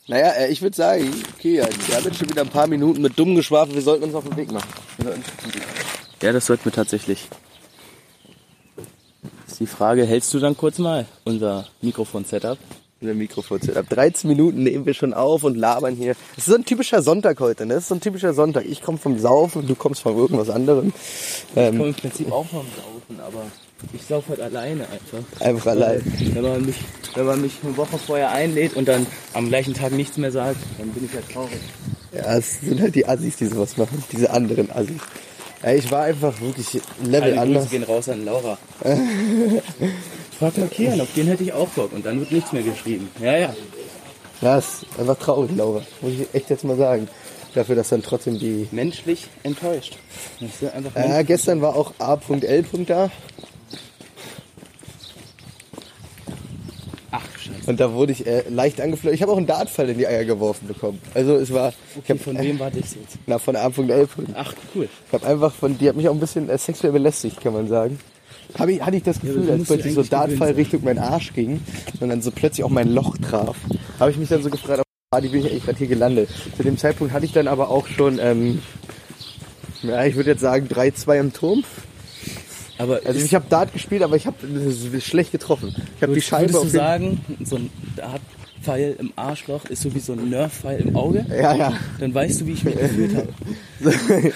Naja, 0.08 0.28
äh, 0.32 0.52
ich 0.52 0.62
würde 0.62 0.76
sagen, 0.76 1.12
okay, 1.36 1.56
wir 1.86 1.96
haben 1.96 2.04
jetzt 2.04 2.18
schon 2.18 2.28
wieder 2.28 2.42
ein 2.42 2.48
paar 2.48 2.66
Minuten 2.68 3.02
mit 3.02 3.18
dumm 3.18 3.34
geschwafelt, 3.34 3.74
wir 3.74 3.82
sollten 3.82 4.04
uns 4.04 4.14
auf 4.14 4.24
den 4.24 4.36
Weg 4.36 4.52
machen. 4.52 4.68
Ja, 6.22 6.32
das 6.32 6.46
sollten 6.46 6.64
wir 6.64 6.72
tatsächlich. 6.72 7.28
Ist 9.48 9.60
die 9.60 9.66
Frage, 9.66 10.04
hältst 10.04 10.32
du 10.34 10.38
dann 10.38 10.56
kurz 10.56 10.78
mal 10.78 11.06
unser 11.24 11.66
Mikrofon-Setup? 11.82 12.58
Unser 13.00 13.14
Mikrofon 13.14 13.60
ab 13.74 13.86
13 13.90 14.28
Minuten 14.28 14.62
nehmen 14.62 14.86
wir 14.86 14.94
schon 14.94 15.12
auf 15.12 15.44
und 15.44 15.54
labern 15.54 15.94
hier. 15.96 16.12
Es 16.32 16.38
ist 16.38 16.46
so 16.46 16.54
ein 16.54 16.64
typischer 16.64 17.02
Sonntag 17.02 17.38
heute, 17.40 17.66
ne? 17.66 17.74
Es 17.74 17.82
ist 17.82 17.88
so 17.88 17.94
ein 17.94 18.00
typischer 18.00 18.32
Sonntag. 18.32 18.64
Ich 18.64 18.80
komme 18.80 18.96
vom 18.96 19.18
Saufen, 19.18 19.66
du 19.66 19.74
kommst 19.74 20.00
von 20.00 20.16
irgendwas 20.16 20.48
anderem. 20.48 20.94
Ich 20.96 21.56
Ähm, 21.56 21.76
komme 21.76 21.88
im 21.90 21.94
Prinzip 21.94 22.32
auch 22.32 22.46
vom 22.46 22.64
Saufen, 22.74 23.20
aber 23.20 23.42
ich 23.92 24.02
sauf 24.02 24.28
halt 24.28 24.40
alleine 24.40 24.86
einfach. 24.88 25.40
einfach 25.40 25.70
allein. 25.70 26.02
Wenn 26.32 26.42
man, 26.42 26.64
mich, 26.66 26.76
wenn 27.14 27.26
man 27.26 27.40
mich 27.40 27.52
eine 27.62 27.76
Woche 27.76 27.98
vorher 27.98 28.32
einlädt 28.32 28.74
und 28.74 28.88
dann 28.88 29.06
am 29.34 29.48
gleichen 29.48 29.74
Tag 29.74 29.92
nichts 29.92 30.16
mehr 30.16 30.32
sagt, 30.32 30.58
dann 30.78 30.88
bin 30.90 31.04
ich 31.04 31.12
halt 31.12 31.30
traurig. 31.30 31.60
Ja, 32.12 32.36
es 32.36 32.60
sind 32.60 32.80
halt 32.80 32.94
die 32.94 33.06
Assis, 33.06 33.36
die 33.36 33.46
sowas 33.46 33.76
machen. 33.76 34.02
Diese 34.12 34.30
anderen 34.30 34.70
Assis. 34.70 35.00
Ja, 35.62 35.72
ich 35.72 35.90
war 35.90 36.04
einfach 36.04 36.40
wirklich 36.40 36.80
ein 37.02 37.10
Level 37.10 37.32
Alle 37.32 37.40
anders. 37.40 37.64
Grüße 37.64 37.78
gehen 37.78 37.82
raus 37.82 38.08
an 38.08 38.24
Laura. 38.24 38.58
Frag 40.38 40.58
mal 40.58 40.68
Kian, 40.68 41.00
auf 41.00 41.12
den 41.14 41.26
hätte 41.28 41.42
ich 41.44 41.52
auch 41.52 41.68
Bock. 41.68 41.92
Und 41.92 42.04
dann 42.04 42.20
wird 42.20 42.32
nichts 42.32 42.52
mehr 42.52 42.62
geschrieben. 42.62 43.08
Ja, 43.20 43.36
ja. 43.36 43.56
Ja, 44.42 44.58
ist 44.58 44.86
einfach 44.98 45.18
traurig, 45.18 45.50
Laura. 45.56 45.82
Muss 46.02 46.12
ich 46.12 46.34
echt 46.34 46.50
jetzt 46.50 46.64
mal 46.64 46.76
sagen. 46.76 47.08
Dafür, 47.54 47.74
dass 47.74 47.88
dann 47.88 48.02
trotzdem 48.02 48.38
die... 48.38 48.68
Menschlich 48.70 49.28
enttäuscht. 49.42 49.96
Das 50.40 50.50
ist 50.60 50.74
einfach 50.74 50.94
Ja, 50.94 51.22
gestern 51.22 51.62
war 51.62 51.74
auch 51.74 51.94
A.L. 51.98 52.64
da. 52.86 53.10
Ach, 57.10 57.22
scheiße. 57.38 57.55
Und 57.66 57.80
da 57.80 57.92
wurde 57.92 58.12
ich 58.12 58.26
äh, 58.26 58.44
leicht 58.48 58.80
angeflogen. 58.80 59.14
Ich 59.14 59.22
habe 59.22 59.32
auch 59.32 59.36
einen 59.36 59.46
Dartfall 59.46 59.88
in 59.88 59.98
die 59.98 60.06
Eier 60.06 60.24
geworfen 60.24 60.68
bekommen. 60.68 61.00
Also 61.14 61.34
es 61.34 61.52
war... 61.52 61.72
Ich 62.02 62.10
hab, 62.10 62.20
Von 62.20 62.38
wem 62.38 62.58
war 62.58 62.70
das 62.70 62.94
jetzt? 62.94 63.18
Na, 63.26 63.38
von 63.38 63.56
A.L. 63.56 64.08
Ach, 64.34 64.54
cool. 64.74 64.88
Ich 65.06 65.12
habe 65.12 65.26
einfach 65.26 65.52
von... 65.52 65.76
Die 65.76 65.88
hat 65.88 65.96
mich 65.96 66.08
auch 66.08 66.14
ein 66.14 66.20
bisschen 66.20 66.48
äh, 66.48 66.58
sexuell 66.58 66.92
belästigt, 66.92 67.40
kann 67.40 67.52
man 67.52 67.68
sagen. 67.68 67.98
hab 68.58 68.68
ich, 68.68 68.80
hatte 68.80 68.96
ich 68.96 69.02
das 69.02 69.20
Gefühl, 69.20 69.46
du 69.46 69.52
als 69.52 69.64
plötzlich 69.64 69.94
so 69.94 70.02
Dartfall 70.02 70.52
Richtung 70.52 70.84
meinen 70.84 70.98
Arsch 70.98 71.32
ging 71.32 71.60
und 72.00 72.08
dann 72.08 72.22
so 72.22 72.30
plötzlich 72.30 72.64
auch 72.64 72.70
mein 72.70 72.92
Loch 72.92 73.16
traf. 73.18 73.56
Habe 73.98 74.10
ich 74.12 74.16
mich 74.16 74.28
dann 74.28 74.42
so 74.42 74.50
gefragt, 74.50 74.82
ah, 75.10 75.20
die 75.20 75.28
bin 75.28 75.40
ich 75.40 75.50
eigentlich 75.50 75.64
gerade 75.64 75.78
hier 75.78 75.88
gelandet. 75.88 76.28
Zu 76.56 76.62
dem 76.62 76.78
Zeitpunkt 76.78 77.12
hatte 77.12 77.26
ich 77.26 77.32
dann 77.32 77.48
aber 77.48 77.70
auch 77.70 77.88
schon, 77.88 78.18
ähm, 78.20 78.62
ja, 79.82 80.04
ich 80.04 80.14
würde 80.14 80.30
jetzt 80.30 80.40
sagen 80.40 80.68
3-2 80.68 81.20
im 81.20 81.32
Turm. 81.32 81.64
Aber 82.78 83.00
Also 83.04 83.24
ich 83.24 83.34
habe 83.34 83.46
Dart 83.48 83.72
gespielt, 83.72 84.02
aber 84.02 84.16
ich 84.16 84.26
habe 84.26 84.36
schlecht 85.00 85.32
getroffen. 85.32 85.74
Ich 85.96 86.02
habe 86.02 86.14
die 86.14 86.20
Scheibe 86.20 86.52
würdest 86.52 86.58
auf 86.58 86.64
du 86.64 86.70
sagen, 86.70 87.20
so 87.44 87.56
ein 87.56 87.70
Dartpfeil 87.96 88.96
im 88.98 89.12
Arschloch 89.16 89.64
ist 89.66 89.82
so 89.82 89.94
wie 89.94 90.00
so 90.00 90.12
ein 90.12 90.28
Nerf-Pfeil 90.28 90.80
im 90.80 90.96
Auge? 90.96 91.24
Ja, 91.30 91.54
ja. 91.54 91.72
Dann 91.98 92.14
weißt 92.14 92.40
du, 92.42 92.46
wie 92.46 92.52
ich 92.52 92.64
mich 92.64 92.76
gefühlt 92.76 93.16
habe. 93.16 93.28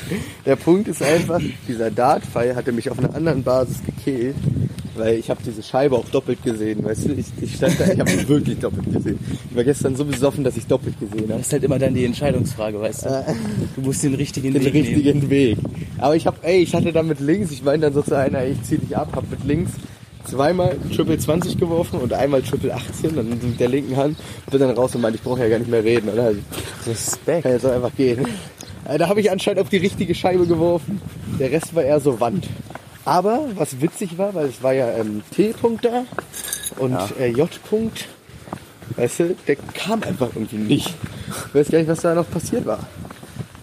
Der 0.47 0.56
Punkt 0.56 0.88
ist 0.88 1.02
einfach, 1.02 1.40
dieser 1.68 1.90
Dartpfeil 1.90 2.54
hatte 2.56 2.73
mich 2.73 2.90
auf 2.90 2.99
einer 2.99 3.14
anderen 3.14 3.42
Basis 3.42 3.78
gekillt, 3.85 4.37
weil 5.00 5.16
ich 5.16 5.28
habe 5.30 5.40
diese 5.45 5.62
Scheibe 5.62 5.97
auch 5.97 6.04
doppelt 6.11 6.42
gesehen, 6.45 6.85
weißt 6.85 7.07
du? 7.09 7.12
Ich, 7.14 7.26
ich 7.40 7.57
stand 7.57 7.80
da, 7.80 7.90
ich 7.92 7.99
habe 7.99 8.11
ihn 8.12 8.28
wirklich 8.28 8.59
doppelt 8.59 8.92
gesehen. 8.92 9.19
Ich 9.50 9.57
war 9.57 9.64
gestern 9.64 9.97
so 9.97 10.04
besoffen, 10.04 10.45
dass 10.45 10.57
ich 10.57 10.66
doppelt 10.66 10.99
gesehen 11.00 11.23
habe. 11.28 11.38
Das 11.38 11.47
ist 11.49 11.52
halt 11.52 11.64
immer 11.64 11.78
dann 11.78 11.95
die 11.95 12.04
Entscheidungsfrage, 12.04 12.80
weißt 12.80 13.07
du? 13.07 13.25
Du 13.76 13.80
musst 13.83 14.02
den 14.04 14.14
richtigen 14.14 14.52
Den 14.52 14.64
Weg 14.64 14.73
nehmen. 14.75 14.87
richtigen 14.87 15.30
Weg. 15.30 15.59
Aber 15.99 16.14
ich 16.14 16.26
habe, 16.26 16.37
ey, 16.42 16.59
ich 16.62 16.75
hatte 16.75 16.92
dann 16.92 17.09
mit 17.09 17.19
links, 17.21 17.50
ich 17.50 17.62
meine 17.64 17.78
dann 17.83 17.92
so 17.95 18.02
zu 18.02 18.16
einer, 18.16 18.38
ey, 18.38 18.52
ich 18.52 18.62
zieh 18.62 18.78
dich 18.78 18.97
ab, 18.97 19.09
hab 19.16 19.28
mit 19.30 19.45
links 19.45 19.73
zweimal 20.25 20.76
Triple 20.95 21.19
20 21.19 21.59
geworfen 21.59 21.99
und 21.99 22.12
einmal 22.12 22.42
Triple 22.42 22.73
18, 22.75 23.16
dann 23.16 23.28
mit 23.30 23.59
der 23.59 23.69
linken 23.69 23.97
Hand, 23.97 24.16
bin 24.50 24.61
dann 24.61 24.71
raus 24.71 24.95
und 24.95 25.00
meinte, 25.00 25.16
ich 25.16 25.23
brauche 25.25 25.40
ja 25.40 25.49
gar 25.49 25.59
nicht 25.59 25.71
mehr 25.71 25.83
reden, 25.83 26.09
oder? 26.11 26.33
Respekt. 26.87 27.42
Kann 27.42 27.52
jetzt 27.52 27.64
einfach 27.66 27.90
gehen. 27.97 28.26
Äh, 28.87 28.99
Da 28.99 29.09
habe 29.09 29.21
ich 29.21 29.30
anscheinend 29.30 29.61
auf 29.62 29.71
die 29.71 29.78
richtige 29.78 30.14
Scheibe 30.14 30.47
geworfen. 30.47 31.00
Der 31.40 31.50
Rest 31.50 31.75
war 31.75 31.83
eher 31.85 32.00
so 32.00 32.21
Wand. 32.21 32.47
Aber 33.04 33.47
was 33.57 33.80
witzig 33.80 34.19
war, 34.19 34.35
weil 34.35 34.47
es 34.47 34.62
war 34.62 34.73
ja 34.73 34.90
ähm, 34.92 35.23
T-Punkt 35.35 35.85
da 35.85 36.04
und 36.78 36.92
Ja. 36.92 37.09
äh, 37.19 37.28
J-Punkt, 37.28 38.07
weißt 38.97 39.21
du, 39.21 39.37
der 39.47 39.57
kam 39.57 40.02
einfach 40.02 40.28
irgendwie 40.35 40.57
nicht. 40.57 40.95
Ich 41.49 41.54
weiß 41.54 41.69
gar 41.71 41.78
nicht, 41.78 41.88
was 41.88 42.00
da 42.02 42.14
noch 42.14 42.30
passiert 42.30 42.66
war. 42.66 42.80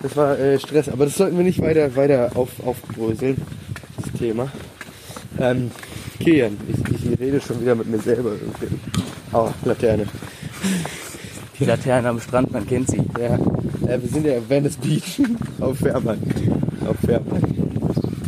Das 0.01 0.15
war 0.15 0.37
äh, 0.39 0.59
Stress, 0.59 0.89
aber 0.89 1.05
das 1.05 1.15
sollten 1.15 1.37
wir 1.37 1.43
nicht 1.43 1.61
weiter, 1.61 1.95
weiter 1.95 2.31
auf, 2.35 2.49
aufbröseln, 2.65 3.41
das 4.01 4.13
Thema. 4.19 4.51
Ähm, 5.39 5.71
Kian, 6.19 6.57
ich, 6.67 7.11
ich 7.11 7.19
rede 7.19 7.39
schon 7.41 7.61
wieder 7.61 7.75
mit 7.75 7.87
mir 7.87 7.99
selber 7.99 8.31
irgendwie. 8.31 8.79
Aua, 9.31 9.53
Laterne. 9.65 10.05
Die 11.59 11.65
Laterne 11.65 12.09
am 12.09 12.19
Strand, 12.19 12.51
man 12.51 12.65
kennt 12.67 12.89
sie. 12.89 13.03
Ja, 13.19 13.35
äh, 13.87 14.01
wir 14.01 14.09
sind 14.09 14.25
ja 14.25 14.33
in 14.37 14.49
Venice 14.49 14.77
Beach 14.77 15.21
auf 15.59 15.77
Fährmann. 15.77 16.19
Auf 16.87 16.95
Fährmann. 17.05 17.41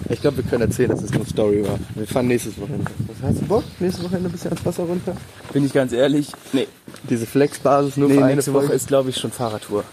Ich 0.09 0.21
glaube, 0.21 0.37
wir 0.37 0.43
können 0.43 0.63
erzählen, 0.63 0.89
dass 0.89 1.03
es 1.03 1.11
eine 1.11 1.25
Story 1.25 1.63
war. 1.63 1.77
Wir 1.95 2.07
fahren 2.07 2.27
nächstes 2.27 2.59
Wochenende. 2.59 2.85
Was 3.07 3.29
hast 3.29 3.41
du 3.41 3.45
Bock? 3.45 3.63
Nächstes 3.79 4.03
Wochenende 4.03 4.29
ein 4.29 4.31
bisschen 4.31 4.51
ans 4.51 4.65
Wasser 4.65 4.83
runter? 4.83 5.13
Bin 5.53 5.65
ich 5.65 5.71
ganz 5.73 5.91
ehrlich? 5.93 6.31
Nee. 6.51 6.67
Diese 7.09 7.25
Flex-Basis 7.27 7.95
nur 7.97 8.09
Nee, 8.09 8.15
für 8.15 8.23
eine 8.25 8.35
nächste? 8.35 8.53
Woche 8.53 8.73
ist, 8.73 8.87
glaube 8.87 9.11
ich, 9.11 9.17
schon 9.17 9.31
Fahrradtour. 9.31 9.83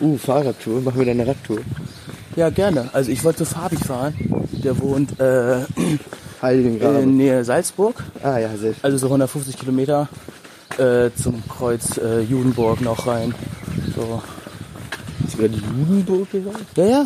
Uh, 0.00 0.16
Fahrradtour. 0.16 0.80
Machen 0.80 0.98
wir 1.00 1.06
dann 1.06 1.20
eine 1.20 1.28
Radtour. 1.30 1.58
Ja, 2.36 2.50
gerne. 2.50 2.88
Also 2.92 3.10
ich 3.10 3.24
wollte 3.24 3.38
zu 3.38 3.46
Fabi 3.46 3.76
fahren. 3.76 4.14
Der 4.62 4.78
wohnt 4.78 5.18
äh, 5.18 5.62
Heiligengraben. 6.42 7.02
in 7.02 7.16
Nähe 7.16 7.44
Salzburg. 7.44 8.04
ah 8.22 8.38
ja, 8.38 8.50
sehr 8.56 8.74
schön. 8.74 8.82
Also 8.82 8.96
so 8.98 9.06
150 9.06 9.58
Kilometer 9.58 10.08
äh, 10.78 11.10
zum 11.20 11.42
Kreuz 11.48 11.98
äh, 11.98 12.20
Judenburg 12.20 12.80
noch 12.80 13.08
rein. 13.08 13.34
So. 13.96 14.22
Hast 15.24 15.34
du 15.34 15.38
gerade 15.38 15.54
Judenburg 15.56 16.30
gesagt? 16.30 16.58
Ja, 16.76 16.84
ja. 16.86 17.04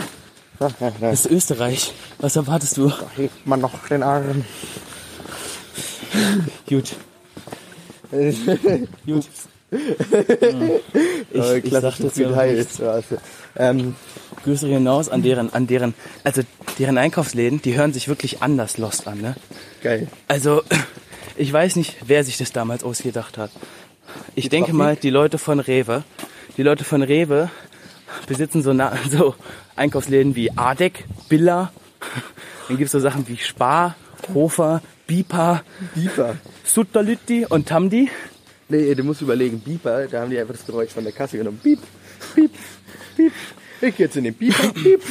Ach, 0.61 0.71
ja, 0.81 0.93
nein. 1.01 1.11
Das 1.13 1.25
ist 1.25 1.33
Österreich. 1.33 1.93
Was 2.23 2.37
erwartest 2.37 2.77
du? 2.77 2.93
hebt 3.17 3.47
man 3.47 3.61
noch 3.61 3.87
den 3.89 4.05
Arm. 4.05 4.45
Gut. 6.69 6.95
Gut. 9.05 9.27
Ich, 9.73 11.41
ich 11.41 11.65
klassische 11.65 11.81
dachte 11.81 12.03
ja 12.05 12.11
Südheilstraße. 12.11 13.19
Ähm, 13.57 13.97
Grüße 14.45 14.69
hinaus 14.69 15.09
an 15.09 15.23
deren, 15.23 15.53
an 15.53 15.67
deren, 15.67 15.95
also 16.23 16.43
deren 16.79 16.97
Einkaufsläden, 16.97 17.61
die 17.61 17.75
hören 17.75 17.93
sich 17.93 18.07
wirklich 18.07 18.41
anders 18.41 18.79
Lost 18.79 19.09
an, 19.09 19.21
ne? 19.21 19.35
geil. 19.83 20.07
Also, 20.29 20.63
ich 21.37 21.53
weiß 21.53 21.75
nicht, 21.75 21.97
wer 22.07 22.23
sich 22.23 22.39
das 22.39 22.53
damals 22.53 22.85
ausgedacht 22.85 23.37
hat. 23.37 23.51
Ich 24.37 24.49
denke 24.49 24.71
Trafik? 24.71 24.79
mal, 24.79 24.97
die 24.97 25.11
Leute 25.11 25.39
von 25.39 25.59
Rewe. 25.59 26.05
Die 26.57 26.63
Leute 26.63 26.85
von 26.85 27.03
Rewe 27.03 27.51
besitzen 28.29 28.63
so, 28.63 28.73
na, 28.73 28.93
so 29.11 29.35
Einkaufsläden 29.75 30.37
wie 30.37 30.57
Adek, 30.57 31.05
Billa. 31.29 31.73
Dann 32.69 32.77
gibt's 32.77 32.93
so 32.93 33.01
Sachen 33.01 33.27
wie 33.29 33.37
Spar, 33.37 33.97
Hofer, 34.35 34.83
Bipa, 35.07 35.63
Biber. 35.95 36.37
Sutterlütti 36.65 37.47
und 37.49 37.69
Tamdi. 37.69 38.11
Nee, 38.69 38.95
du 38.95 39.03
musst 39.05 39.21
überlegen, 39.21 39.61
Biber, 39.61 40.07
da 40.07 40.21
haben 40.23 40.31
die 40.31 40.39
einfach 40.39 40.55
das 40.55 40.65
Geräusch 40.65 40.91
von 40.91 41.05
der 41.05 41.13
Kasse 41.13 41.37
genommen. 41.39 41.61
Piep, 41.63 41.81
piep, 42.35 42.51
piep. 43.17 43.33
Ich 43.85 43.97
geh 43.97 44.05
jetzt 44.05 44.17
in 44.17 44.25
den 44.25 44.35
Biber, 44.35 44.69
piep. 44.73 45.03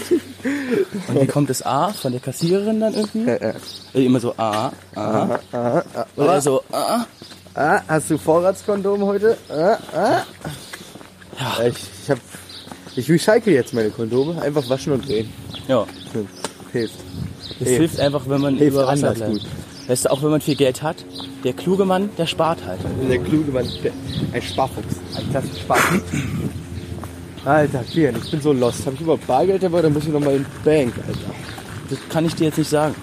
Und 1.10 1.22
wie 1.22 1.28
kommt 1.28 1.50
das 1.50 1.62
A 1.64 1.90
von 1.92 2.12
der 2.14 2.22
Kassiererin 2.22 2.80
dann 2.80 2.94
irgendwie? 2.94 3.30
Äh, 3.30 3.50
äh. 3.50 3.54
Äh, 3.94 4.06
Immer 4.06 4.20
so 4.22 4.34
A, 4.38 4.72
A. 4.96 5.40
Ah, 5.52 5.84
ah, 5.94 6.06
Oder 6.16 6.42
so 6.42 6.64
A. 6.72 7.06
ah, 7.54 7.82
hast 7.88 8.10
du 8.10 8.18
Vorratskondom 8.18 9.04
heute? 9.04 9.38
Ah, 9.50 9.78
ah. 9.94 10.22
Ja. 11.40 11.66
Ich, 11.66 11.76
ich 12.04 12.10
hab, 12.10 12.20
ich 12.96 13.10
recycle 13.12 13.54
jetzt 13.54 13.74
meine 13.74 13.90
Kondome. 13.90 14.42
Einfach 14.42 14.68
waschen 14.70 14.94
und 14.94 15.08
drehen. 15.08 15.32
Ja. 15.68 15.86
Hm, 16.14 16.28
Hilft. 16.72 16.96
Das 17.60 17.68
Hilft. 17.68 17.80
hilft 17.80 18.00
einfach, 18.00 18.22
wenn 18.28 18.42
man 18.42 18.56
Hilft 18.58 18.74
über 18.74 18.88
Wasser 18.88 19.12
bleibt. 19.14 19.32
gut. 19.32 19.42
Weißt 19.88 20.06
du, 20.06 20.12
auch 20.12 20.22
wenn 20.24 20.30
man 20.32 20.42
viel 20.42 20.56
Geld 20.56 20.82
hat, 20.84 21.04
der 21.44 21.54
kluge 21.54 21.86
Mann, 21.86 22.10
der 22.18 22.26
spart 22.28 22.60
halt. 22.66 22.80
Der 23.10 23.20
kluge 23.20 23.52
Mann, 23.52 23.68
der, 23.84 23.92
ein 24.32 24.42
Sparfuchs. 24.42 24.96
Ein 25.18 25.30
klassischer 25.32 25.60
Sparfuchs. 25.60 26.04
Alter, 27.44 27.84
Kian, 27.92 28.16
ich 28.24 28.30
bin 28.32 28.40
so 28.42 28.54
lost. 28.54 28.86
Hab 28.86 28.94
ich 28.94 29.02
überhaupt 29.02 29.26
Bargeld 29.28 29.64
dabei? 29.64 29.82
Dann 29.82 29.94
muss 29.94 30.04
ich 30.04 30.10
noch 30.14 30.20
mal 30.20 30.36
in 30.36 30.46
die 30.46 30.64
Bank, 30.70 30.94
Alter. 31.08 31.36
Das 31.90 32.00
kann 32.10 32.26
ich 32.26 32.36
dir 32.36 32.46
jetzt 32.46 32.58
nicht 32.60 32.70
sagen. 32.70 32.94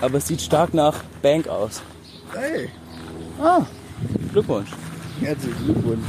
Aber 0.00 0.18
es 0.18 0.26
sieht 0.26 0.40
stark 0.42 0.74
nach 0.74 0.94
Bank 1.22 1.48
aus. 1.48 1.80
Hey, 2.34 2.68
Ah, 3.40 3.64
Glückwunsch. 4.32 4.70
herzlichen 5.20 5.64
Glückwunsch. 5.64 6.04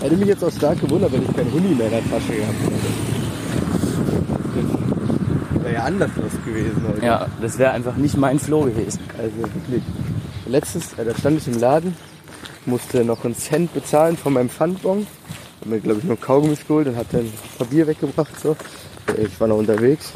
Hätte 0.00 0.16
mich 0.16 0.28
jetzt 0.28 0.42
auch 0.42 0.50
stark 0.52 0.80
gewundert, 0.80 1.12
wenn 1.12 1.22
ich 1.22 1.36
kein 1.36 1.52
Huni 1.52 1.74
mehr 1.74 1.86
in 1.86 1.92
der 1.92 2.02
Tasche 2.10 2.32
gehabt 2.32 2.54
hätte. 4.54 4.87
Wäre 5.68 5.80
ja 5.80 5.84
anders 5.84 6.10
los 6.16 6.32
gewesen 6.46 6.82
heute. 6.88 7.04
Ja, 7.04 7.26
das 7.42 7.58
wäre 7.58 7.72
einfach 7.72 7.96
nicht 7.96 8.16
mein 8.16 8.38
Flow 8.38 8.62
gewesen. 8.62 9.00
Also 9.18 9.36
wirklich. 9.36 9.82
Letztes, 10.46 10.94
äh, 10.98 11.04
da 11.04 11.14
stand 11.14 11.36
ich 11.38 11.46
im 11.46 11.60
Laden, 11.60 11.94
musste 12.64 13.04
noch 13.04 13.22
einen 13.26 13.36
Cent 13.36 13.74
bezahlen 13.74 14.16
von 14.16 14.32
meinem 14.32 14.48
Pfandbon. 14.48 15.06
Hab 15.60 15.68
mir, 15.68 15.80
glaube 15.80 15.98
ich, 16.00 16.04
nur 16.06 16.18
Kaugummis 16.18 16.66
geholt 16.66 16.86
und 16.88 16.96
hat 16.96 17.08
dann 17.12 17.30
ein 17.60 17.66
Bier 17.66 17.86
weggebracht. 17.86 18.40
So. 18.40 18.56
Äh, 19.14 19.24
Ich 19.26 19.38
war 19.38 19.46
noch 19.48 19.58
unterwegs. 19.58 20.12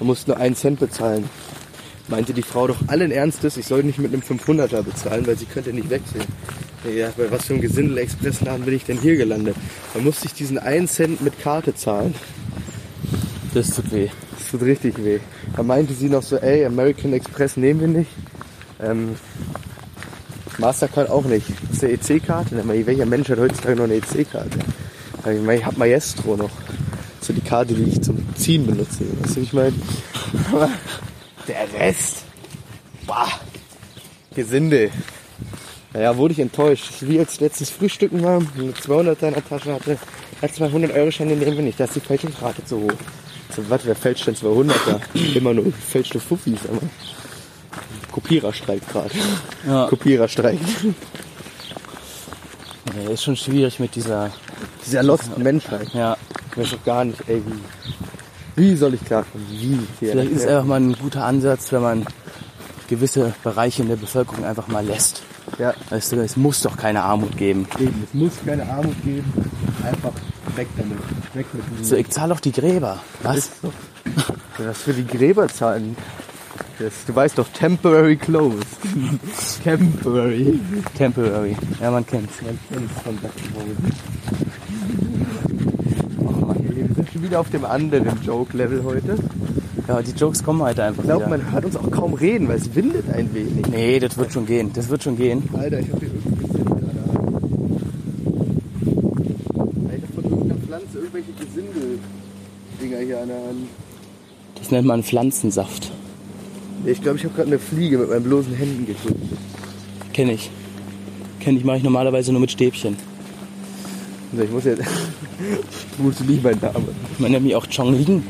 und 0.00 0.08
musste 0.08 0.32
nur 0.32 0.40
einen 0.40 0.56
Cent 0.56 0.80
bezahlen. 0.80 1.28
Meinte 2.08 2.32
die 2.34 2.42
Frau 2.42 2.66
doch 2.66 2.76
allen 2.88 3.12
Ernstes, 3.12 3.56
ich 3.56 3.66
soll 3.66 3.84
nicht 3.84 3.98
mit 4.00 4.12
einem 4.12 4.22
500er 4.22 4.82
bezahlen, 4.82 5.26
weil 5.28 5.36
sie 5.38 5.46
könnte 5.46 5.72
nicht 5.72 5.90
wechseln. 5.90 6.24
Ja, 6.92 7.08
bei 7.16 7.30
was 7.30 7.46
für 7.46 7.52
einem 7.54 7.62
Gesindel-Expressladen 7.62 8.64
bin 8.64 8.74
ich 8.74 8.84
denn 8.84 8.98
hier 8.98 9.16
gelandet? 9.16 9.56
Da 9.94 10.00
musste 10.00 10.26
ich 10.26 10.34
diesen 10.34 10.58
einen 10.58 10.88
Cent 10.88 11.20
mit 11.20 11.40
Karte 11.40 11.74
zahlen. 11.74 12.14
Das 13.56 13.70
tut 13.70 13.90
weh. 13.90 14.10
Das 14.38 14.50
tut 14.50 14.60
richtig 14.60 15.02
weh. 15.02 15.18
Da 15.56 15.62
meinte 15.62 15.94
sie 15.94 16.10
noch 16.10 16.22
so, 16.22 16.36
ey, 16.36 16.66
American 16.66 17.14
Express 17.14 17.56
nehmen 17.56 17.80
wir 17.80 17.88
nicht. 17.88 18.10
Ähm, 18.82 19.16
Mastercard 20.58 21.08
auch 21.08 21.24
nicht. 21.24 21.46
Das 21.70 21.82
ist 21.82 21.84
eine 21.84 22.18
EC-Karte. 22.18 22.68
Welcher 22.86 23.06
Mensch 23.06 23.30
hat 23.30 23.38
heutzutage 23.38 23.76
noch 23.76 23.84
eine 23.84 23.94
EC-Karte? 23.94 24.58
Ich, 25.20 25.40
meine, 25.40 25.60
ich 25.60 25.64
hab 25.64 25.78
Maestro 25.78 26.36
noch. 26.36 26.50
So 27.22 27.32
die 27.32 27.40
Karte, 27.40 27.72
die 27.72 27.84
ich 27.84 28.02
zum 28.02 28.22
Ziehen 28.34 28.66
benutze. 28.66 29.04
Weißt 29.22 29.36
du, 29.36 29.40
ich 29.40 29.54
meine? 29.54 29.72
Aber 30.52 30.68
der 31.48 31.80
Rest, 31.80 32.24
bah, 33.06 33.40
Gesinde. 34.34 34.90
Naja, 35.94 36.14
wurde 36.14 36.32
ich 36.32 36.40
enttäuscht. 36.40 36.92
Wie 37.00 37.18
als 37.18 37.40
letztes 37.40 37.70
Frühstücken 37.70 38.22
war, 38.22 38.42
eine 38.58 38.72
200er 38.72 39.28
in 39.28 39.34
der 39.34 39.48
Tasche 39.48 39.72
hatte, 39.72 39.96
hat 40.42 40.54
200 40.54 40.92
Euro 40.92 41.10
Scheine 41.10 41.36
nehmen 41.36 41.56
wir 41.56 41.62
nicht. 41.62 41.80
Da 41.80 41.84
ist 41.84 41.96
die 41.96 42.00
Fälschungsrate 42.00 42.62
zu 42.62 42.82
hoch. 42.82 42.92
Was, 43.68 43.84
wer 43.84 43.94
fälscht 43.96 44.26
denn 44.26 44.34
200er? 44.36 45.00
Immer 45.36 45.54
nur 45.54 45.64
gefälschte 45.64 46.20
Fuffis, 46.20 46.58
aber. 46.68 46.80
Kopierer 48.12 48.52
streikt 48.52 48.88
gerade. 48.90 49.10
Ja. 49.66 49.86
Kopierer 49.88 50.28
streikt. 50.28 50.62
Ja, 53.04 53.10
ist 53.10 53.22
schon 53.24 53.36
schwierig 53.36 53.78
mit 53.80 53.94
dieser. 53.94 54.30
Dieser 54.86 55.02
losten 55.02 55.42
Menschheit. 55.42 55.88
Ja, 55.92 56.16
Ich 56.52 56.58
weiß 56.58 56.70
doch 56.70 56.84
gar 56.84 57.04
nicht, 57.04 57.18
ey, 57.28 57.42
wie. 57.46 57.60
Wie 58.62 58.74
soll 58.76 58.94
ich 58.94 59.04
klarkommen? 59.04 59.46
Wie? 59.50 59.78
Vielleicht 59.98 60.30
ist 60.32 60.46
einfach 60.46 60.64
mal 60.64 60.80
ein 60.80 60.94
guter 60.94 61.24
Ansatz, 61.24 61.72
wenn 61.72 61.82
man 61.82 62.06
gewisse 62.88 63.34
Bereiche 63.42 63.82
in 63.82 63.88
der 63.88 63.96
Bevölkerung 63.96 64.44
einfach 64.44 64.66
mal 64.68 64.84
lässt. 64.86 65.22
ja, 65.58 65.74
Weißt 65.90 66.12
du, 66.12 66.16
es 66.22 66.36
muss 66.36 66.62
doch 66.62 66.76
keine 66.76 67.02
Armut 67.02 67.36
geben. 67.36 67.66
eben. 67.78 68.04
Es 68.08 68.14
muss 68.14 68.32
keine 68.46 68.62
Armut 68.70 68.94
geben. 69.04 69.30
Einfach 69.84 70.12
weg 70.56 70.68
damit. 70.76 70.98
Weg 71.34 71.46
mit. 71.54 71.86
So, 71.86 71.96
ich 71.96 72.08
zahle 72.10 72.34
doch 72.34 72.40
die 72.40 72.52
Gräber. 72.52 73.02
Was? 73.22 73.50
So. 73.62 73.72
Was 74.58 74.82
für 74.82 74.92
die 74.94 75.06
Gräber 75.06 75.48
zahlen. 75.48 75.96
Das, 76.78 76.92
du 77.06 77.14
weißt 77.14 77.38
doch, 77.38 77.48
temporary 77.48 78.16
closed. 78.16 78.66
temporary. 79.64 80.60
Temporary. 80.96 81.56
Ja, 81.80 81.90
man 81.90 82.04
kennt's. 82.06 82.34
Man 82.42 82.58
kennt's 82.70 82.92
von. 83.02 83.18
Oh 86.18 86.30
Mann, 86.46 86.56
wir 86.68 86.94
sind 86.94 87.10
schon 87.12 87.22
wieder 87.22 87.40
auf 87.40 87.50
dem 87.50 87.64
anderen 87.64 88.22
Joke-Level 88.22 88.84
heute. 88.84 89.16
Ja, 89.88 90.02
die 90.02 90.10
Jokes 90.12 90.42
kommen 90.42 90.60
heute 90.62 90.82
einfach 90.84 91.02
Ich 91.04 91.08
glaube, 91.08 91.26
wieder. 91.26 91.38
man 91.38 91.52
hört 91.52 91.64
uns 91.64 91.76
auch 91.76 91.90
kaum 91.90 92.14
reden, 92.14 92.48
weil 92.48 92.56
es 92.56 92.74
windet 92.74 93.08
ein 93.10 93.32
wenig. 93.32 93.66
Nee, 93.68 93.98
das 94.00 94.18
wird 94.18 94.32
schon 94.32 94.44
gehen. 94.44 94.70
Das 94.74 94.88
wird 94.88 95.02
schon 95.02 95.16
gehen. 95.16 95.48
Alter, 95.54 95.78
ich 95.80 95.90
hab 95.92 95.98
hier 96.00 96.08
irgendwie 96.08 96.36
Gesindel 96.46 96.64
gerade 96.74 97.00
an. 97.14 97.20
Ich 99.96 100.02
hab 100.02 100.14
von 100.14 100.24
irgendeiner 100.24 100.60
Pflanze 100.60 100.98
irgendwelche 100.98 101.32
Gesindel-Dinger 101.32 102.98
hier 102.98 103.20
an 103.22 103.28
der 103.28 103.36
Hand. 103.36 103.68
Das 104.66 104.72
nennt 104.72 104.88
man 104.88 105.04
Pflanzensaft. 105.04 105.92
Ich 106.84 107.00
glaube, 107.00 107.18
ich 107.18 107.24
habe 107.24 107.34
gerade 107.34 107.46
eine 107.46 107.60
Fliege 107.60 107.98
mit 107.98 108.10
meinen 108.10 108.24
bloßen 108.24 108.52
Händen 108.52 108.84
getötet. 108.84 109.16
Kenn 110.12 110.28
ich. 110.28 110.50
Kenn 111.38 111.56
ich, 111.56 111.62
mache 111.62 111.76
ich 111.76 111.84
normalerweise 111.84 112.32
nur 112.32 112.40
mit 112.40 112.50
Stäbchen. 112.50 112.96
Also 114.32 114.42
ich 114.42 114.50
muss 114.50 114.64
jetzt. 114.64 114.82
Bruce 115.98 116.18
Lee, 116.26 116.40
mein 116.42 116.58
Name. 116.58 116.82
Man 117.18 117.30
nennt 117.30 117.44
mich 117.44 117.54
auch 117.54 117.64
Chong 117.68 117.94
Ling. 117.94 118.24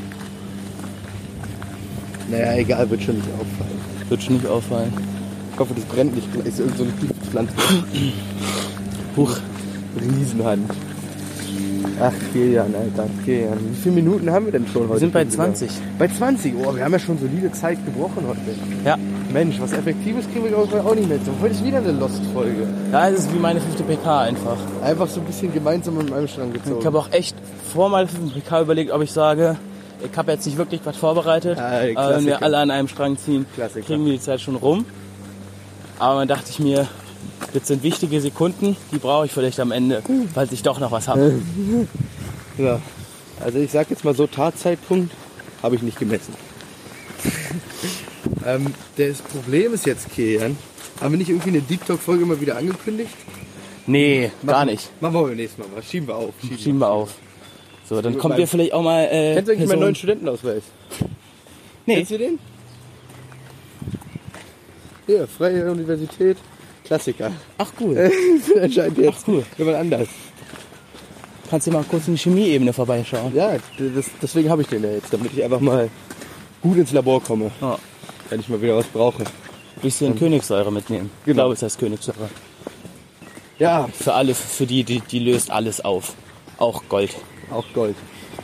Naja, 2.29 2.53
egal, 2.53 2.87
wird 2.87 3.01
schon 3.01 3.15
nicht 3.15 3.29
auffallen. 3.29 3.81
Wird 4.07 4.21
schon 4.21 4.35
nicht 4.35 4.45
auffallen. 4.45 4.93
Ich 5.53 5.59
hoffe, 5.59 5.73
das 5.73 5.85
brennt 5.85 6.13
nicht 6.13 6.31
gleich. 6.31 6.45
Ist 6.45 6.59
irgend 6.59 6.77
so 6.77 6.83
eine 6.83 6.93
Giftpflanze. 7.01 7.53
Huch. 9.15 9.37
Riesenhand. 9.99 10.69
Ach, 11.99 12.13
Kilian, 12.31 12.75
Alter, 12.75 13.09
Kilian. 13.25 13.57
Wie 13.71 13.75
viele 13.75 13.95
Minuten 13.95 14.29
haben 14.29 14.45
wir 14.45 14.51
denn 14.51 14.67
schon 14.67 14.83
heute? 14.83 14.93
Wir 14.93 14.99
sind 14.99 15.13
bei 15.13 15.21
schon 15.21 15.33
wieder? 15.33 15.43
20. 15.45 15.71
Bei 15.97 16.07
20? 16.07 16.53
Oh, 16.63 16.75
wir 16.75 16.83
haben 16.83 16.91
ja 16.91 16.99
schon 16.99 17.17
solide 17.17 17.51
Zeit 17.51 17.83
gebrochen 17.85 18.23
heute. 18.27 18.39
Ja. 18.85 18.97
Mensch, 19.33 19.59
was 19.59 19.73
Effektives 19.73 20.25
kriegen 20.31 20.43
wir 20.43 20.51
glaube 20.51 20.67
ich 20.77 20.79
auch 20.79 20.95
nicht 20.95 21.09
mehr. 21.09 21.17
Heute 21.41 21.53
ist 21.53 21.63
wieder 21.63 21.79
eine 21.79 21.91
Lost-Folge. 21.91 22.67
Ja, 22.91 23.09
es 23.09 23.21
ist 23.21 23.33
wie 23.33 23.39
meine 23.39 23.59
fünfte 23.59 23.83
PK 23.83 24.21
einfach. 24.21 24.57
Einfach 24.83 25.07
so 25.07 25.21
ein 25.21 25.25
bisschen 25.25 25.51
gemeinsam 25.51 25.97
mit 25.97 26.09
meinem 26.09 26.27
Strang 26.27 26.53
gezogen. 26.53 26.79
Ich 26.79 26.85
habe 26.85 26.99
auch 26.99 27.11
echt 27.11 27.35
vor 27.73 27.89
meiner 27.89 28.07
fünften 28.07 28.39
PK 28.39 28.61
überlegt, 28.61 28.91
ob 28.91 29.01
ich 29.01 29.11
sage, 29.11 29.57
ich 30.03 30.15
habe 30.15 30.31
jetzt 30.31 30.45
nicht 30.45 30.57
wirklich 30.57 30.81
was 30.83 30.97
vorbereitet. 30.97 31.57
Ah, 31.57 31.81
aber 31.95 32.17
wenn 32.17 32.25
wir 32.27 32.43
alle 32.43 32.57
an 32.59 32.69
einem 32.69 32.87
Strang 32.87 33.17
ziehen, 33.17 33.47
Klassiker. 33.55 33.85
kriegen 33.85 34.05
wir 34.05 34.13
die 34.13 34.21
Zeit 34.21 34.39
schon 34.39 34.55
rum. 34.55 34.85
Aber 35.97 36.19
dann 36.19 36.27
dachte 36.27 36.51
ich 36.51 36.59
mir, 36.59 36.87
das 37.53 37.67
sind 37.67 37.83
wichtige 37.83 38.19
Sekunden, 38.21 38.75
die 38.91 38.97
brauche 38.97 39.25
ich 39.25 39.31
vielleicht 39.31 39.59
am 39.59 39.71
Ende, 39.71 40.01
falls 40.33 40.51
ich 40.51 40.63
doch 40.63 40.79
noch 40.79 40.91
was 40.91 41.07
habe. 41.07 41.39
Ja. 42.57 42.79
Also 43.39 43.59
ich 43.59 43.71
sag 43.71 43.89
jetzt 43.89 44.03
mal 44.03 44.15
so, 44.15 44.25
Tatzeitpunkt 44.27 45.13
habe 45.61 45.75
ich 45.75 45.81
nicht 45.81 45.99
gemessen. 45.99 46.33
ähm, 48.45 48.73
das 48.97 49.21
Problem 49.21 49.73
ist 49.73 49.85
jetzt, 49.85 50.09
Kilian, 50.11 50.57
haben 51.01 51.11
wir 51.13 51.17
nicht 51.17 51.29
irgendwie 51.29 51.49
eine 51.49 51.61
Deep 51.61 51.85
Talk-Folge 51.85 52.25
mal 52.25 52.39
wieder 52.41 52.57
angekündigt? 52.57 53.11
Nee, 53.85 54.31
gar 54.45 54.57
Machen- 54.59 54.69
nicht. 54.69 54.89
Machen 55.01 55.13
wir 55.13 55.23
beim 55.23 55.35
nächsten 55.35 55.61
Mal 55.61 55.69
was. 55.75 55.85
Schieben 55.85 56.07
wir 56.07 56.15
auf. 56.15 56.33
Schieben 56.41 56.57
Schieben 56.57 56.79
wir 56.79 56.89
auf. 56.89 57.13
So, 57.87 58.01
dann 58.01 58.17
kommt 58.17 58.37
ihr 58.37 58.47
vielleicht 58.47 58.73
auch 58.73 58.81
mal. 58.81 59.03
Äh, 59.05 59.35
Kennst 59.35 59.47
du 59.47 59.51
eigentlich 59.53 59.59
meinen 59.59 59.67
Person- 59.67 59.79
neuen 59.79 59.95
Studentenausweis? 59.95 60.63
Nee, 61.85 61.95
Kennst 61.95 62.11
du 62.11 62.17
den? 62.17 62.39
Hier, 65.05 65.27
Freie 65.27 65.71
Universität. 65.71 66.37
Klassiker. 66.87 67.31
ach 67.57 67.71
cool. 67.79 68.11
Anscheinend 68.61 68.97
jetzt. 68.97 69.17
Ach, 69.21 69.27
cool. 69.27 69.43
Jemand 69.57 69.77
anders. 69.77 70.07
Kannst 71.49 71.67
du 71.67 71.71
mal 71.71 71.83
kurz 71.89 72.07
in 72.07 72.15
die 72.15 72.19
Chemieebene 72.21 72.73
vorbeischauen. 72.73 73.33
Ja, 73.35 73.53
das, 73.77 74.05
deswegen 74.21 74.49
habe 74.49 74.61
ich 74.63 74.67
den 74.67 74.83
ja 74.83 74.91
jetzt, 74.91 75.13
damit 75.13 75.31
ich 75.33 75.43
einfach 75.43 75.59
mal 75.61 75.89
gut 76.61 76.77
ins 76.77 76.91
Labor 76.91 77.21
komme, 77.23 77.51
Ja. 77.61 77.77
wenn 78.29 78.39
ich 78.41 78.49
mal 78.49 78.61
wieder 78.61 78.75
was 78.75 78.87
brauche. 78.87 79.23
Bisschen 79.81 80.17
Königssäure 80.17 80.71
mitnehmen. 80.71 81.09
Ich 81.19 81.25
Genau. 81.25 81.43
glaube, 81.43 81.53
es 81.53 81.61
heißt 81.61 81.79
Königssäure. 81.79 82.29
Ja, 83.59 83.87
Für 83.93 84.13
alle, 84.13 84.35
für 84.35 84.65
die, 84.65 84.83
die, 84.83 84.99
die 84.99 85.19
löst 85.19 85.49
alles 85.51 85.81
auf. 85.83 86.13
Auch 86.57 86.83
Gold. 86.89 87.11
auch 87.51 87.65
Gold. 87.73 87.95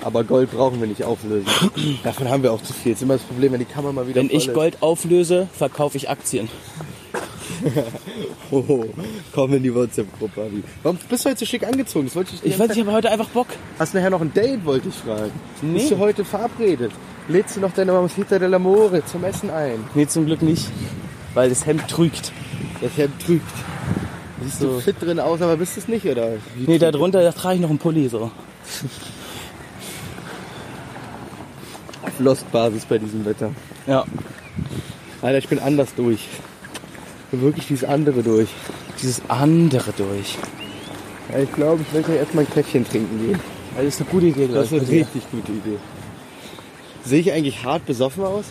Aber 0.02 0.24
Gold 0.24 0.52
brauchen 0.52 0.80
wir 0.80 0.88
nicht 0.88 1.04
auflösen. 1.04 1.48
Davon 2.04 2.30
haben 2.30 2.42
wir 2.44 2.52
auch 2.54 2.62
zu 2.62 2.74
viel. 2.74 2.94
Das 2.94 3.00
ist 3.00 3.04
immer 3.04 3.16
das 3.16 3.24
Problem, 3.24 3.52
wenn 3.52 3.60
die 3.60 3.66
Kammer 3.66 3.92
mal 3.94 4.08
wieder 4.08 4.22
Wenn 4.22 4.30
ich. 4.32 4.52
Gold 4.54 4.78
auflöse, 4.82 5.48
verkaufe 5.58 5.98
ich 5.98 6.10
Aktien. 6.10 6.50
Oh, 8.52 8.86
komm 9.34 9.54
in 9.54 9.64
die 9.64 9.74
WhatsApp-Gruppe, 9.74 10.42
Abi. 10.42 10.64
Warum 10.84 10.98
bist 11.10 11.26
du 11.26 11.30
heute 11.30 11.40
so 11.40 11.46
schick 11.46 11.66
angezogen? 11.66 12.06
Das 12.06 12.16
wollte 12.16 12.32
ich, 12.36 12.44
Ich 12.54 12.60
weiß, 12.60 12.72
ich 12.72 12.80
habe 12.82 12.92
heute 12.92 13.10
einfach 13.10 13.30
Bock. 13.30 13.48
Hast 13.80 13.94
du 13.94 13.98
nachher 13.98 14.12
noch 14.12 14.22
ein 14.22 14.34
Date, 14.34 14.64
wollte 14.66 14.90
ich 14.90 14.96
fragen. 14.96 15.32
Nee. 15.62 15.80
Bist 15.80 15.92
du 15.92 15.98
heute 15.98 16.24
verabredet? 16.24 16.92
Lädst 17.28 17.56
du 17.56 17.62
noch 17.62 17.72
deine 17.74 17.92
Mamacita 17.94 18.36
dell'Amore 18.36 19.04
zum 19.06 19.24
Essen 19.24 19.50
ein? 19.50 19.80
Nee, 19.96 20.06
zum 20.08 20.26
Glück 20.26 20.42
nicht. 20.42 20.68
Weil 21.34 21.50
das 21.50 21.66
Hemd 21.66 21.88
trügt. 21.88 22.32
Das 22.82 22.96
Hemd 22.98 23.20
trügt. 23.26 23.46
Siehst 24.44 24.62
du 24.62 24.74
So. 24.74 24.80
fit 24.82 24.98
drin 25.02 25.20
aus, 25.20 25.42
aber 25.42 25.56
bist 25.58 25.78
es 25.78 25.88
nicht, 25.88 26.06
oder? 26.06 26.34
Wie 26.56 26.66
Nee, 26.70 26.78
da 26.78 26.92
drunter 26.92 27.24
da 27.24 27.32
trage 27.32 27.56
ich 27.56 27.62
noch 27.62 27.70
einen 27.70 27.80
Pulli 27.80 28.08
so. 28.10 28.30
Lost-Basis 32.20 32.86
bei 32.86 32.98
diesem 32.98 33.26
Wetter. 33.26 33.52
Ja. 33.88 34.06
Alter, 35.22 35.38
ich 35.38 35.48
bin 35.48 35.60
anders 35.60 35.96
durch. 35.96 36.28
Wirklich 37.42 37.68
dieses 37.68 37.84
andere 37.84 38.22
durch. 38.22 38.50
Dieses 39.02 39.22
andere 39.28 39.92
durch. 39.98 40.38
Ja, 41.32 41.40
ich 41.40 41.52
glaube, 41.52 41.82
ich 41.82 41.90
gleich 42.04 42.18
erstmal 42.18 42.44
ein 42.44 42.50
Käffchen 42.50 42.88
trinken 42.88 43.26
gehen. 43.26 43.40
Das 43.76 43.86
ist 43.86 44.02
eine 44.02 44.10
gute 44.10 44.28
Idee, 44.28 44.48
Das 44.54 44.72
ist 44.72 44.74
eine 44.74 44.88
richtig 44.88 45.24
gute 45.32 45.52
Idee. 45.52 45.78
Sehe 47.04 47.20
ich 47.22 47.32
eigentlich 47.32 47.64
hart 47.64 47.86
besoffen 47.88 48.24
aus? 48.24 48.46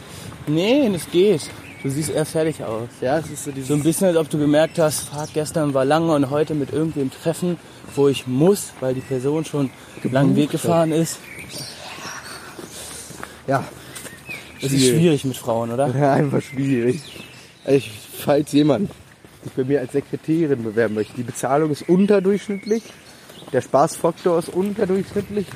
Nee, 0.48 0.90
das 0.92 1.08
geht. 1.10 1.48
Du 1.82 1.90
siehst 1.90 2.10
eher 2.10 2.24
fertig 2.24 2.62
aus. 2.64 2.88
Ja, 3.00 3.18
es 3.18 3.30
ist 3.30 3.44
so 3.44 3.52
dieses... 3.52 3.68
So 3.68 3.74
ein 3.74 3.82
bisschen, 3.82 4.08
als 4.08 4.16
ob 4.16 4.28
du 4.28 4.38
gemerkt 4.38 4.78
hast, 4.78 5.08
Fahrt 5.08 5.32
gestern 5.32 5.74
war 5.74 5.84
lange 5.84 6.12
und 6.12 6.30
heute 6.30 6.54
mit 6.54 6.72
irgendwem 6.72 7.10
treffen, 7.10 7.58
wo 7.94 8.08
ich 8.08 8.26
muss, 8.26 8.72
weil 8.80 8.94
die 8.94 9.00
Person 9.00 9.44
schon 9.44 9.70
einen 10.02 10.12
langen 10.12 10.36
Weg 10.36 10.50
gefahren 10.50 10.90
ist. 10.92 11.18
ja, 13.46 13.64
Das 14.60 14.72
ist 14.72 14.86
schwierig 14.86 15.24
mit 15.24 15.36
Frauen, 15.36 15.70
oder? 15.70 15.88
Ja, 15.96 16.12
einfach 16.14 16.42
schwierig. 16.42 17.00
Also 17.64 17.76
Ich, 17.78 17.90
falls 18.18 18.52
jemand 18.52 18.90
sich 19.42 19.52
bei 19.52 19.64
mir 19.64 19.80
als 19.80 19.92
Sekretärin 19.92 20.62
bewerben 20.62 20.94
möchte, 20.94 21.14
die 21.16 21.22
Bezahlung 21.22 21.70
ist 21.70 21.88
unterdurchschnittlich, 21.88 22.82
der 23.52 23.60
Spaßfaktor 23.60 24.38
ist 24.38 24.48
unterdurchschnittlich, 24.48 25.46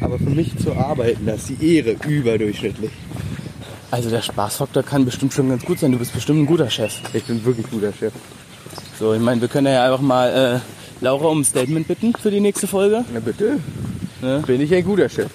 aber 0.00 0.18
für 0.18 0.30
mich 0.30 0.56
zu 0.58 0.72
arbeiten, 0.74 1.26
da 1.26 1.34
ist 1.34 1.48
die 1.48 1.76
Ehre 1.76 1.96
überdurchschnittlich. 2.06 2.90
Also 3.90 4.10
der 4.10 4.20
Spaßfaktor 4.20 4.82
kann 4.82 5.04
bestimmt 5.04 5.32
schon 5.32 5.48
ganz 5.48 5.64
gut 5.64 5.78
sein. 5.78 5.92
Du 5.92 5.98
bist 5.98 6.12
bestimmt 6.12 6.40
ein 6.40 6.46
guter 6.46 6.68
Chef. 6.68 6.92
Ich 7.14 7.24
bin 7.24 7.44
wirklich 7.44 7.70
guter 7.70 7.92
Chef. 7.92 8.12
So, 8.98 9.14
ich 9.14 9.20
meine, 9.20 9.40
wir 9.40 9.48
können 9.48 9.68
ja 9.68 9.84
einfach 9.86 10.00
mal 10.00 10.60
äh, 10.60 11.04
Laura 11.04 11.26
um 11.28 11.40
ein 11.40 11.44
Statement 11.44 11.86
bitten 11.86 12.12
für 12.14 12.30
die 12.30 12.40
nächste 12.40 12.66
Folge. 12.66 13.04
Na 13.12 13.20
bitte, 13.20 13.58
Ne? 14.22 14.42
bin 14.46 14.60
ich 14.62 14.74
ein 14.74 14.82
guter 14.84 15.08
Chef. 15.08 15.30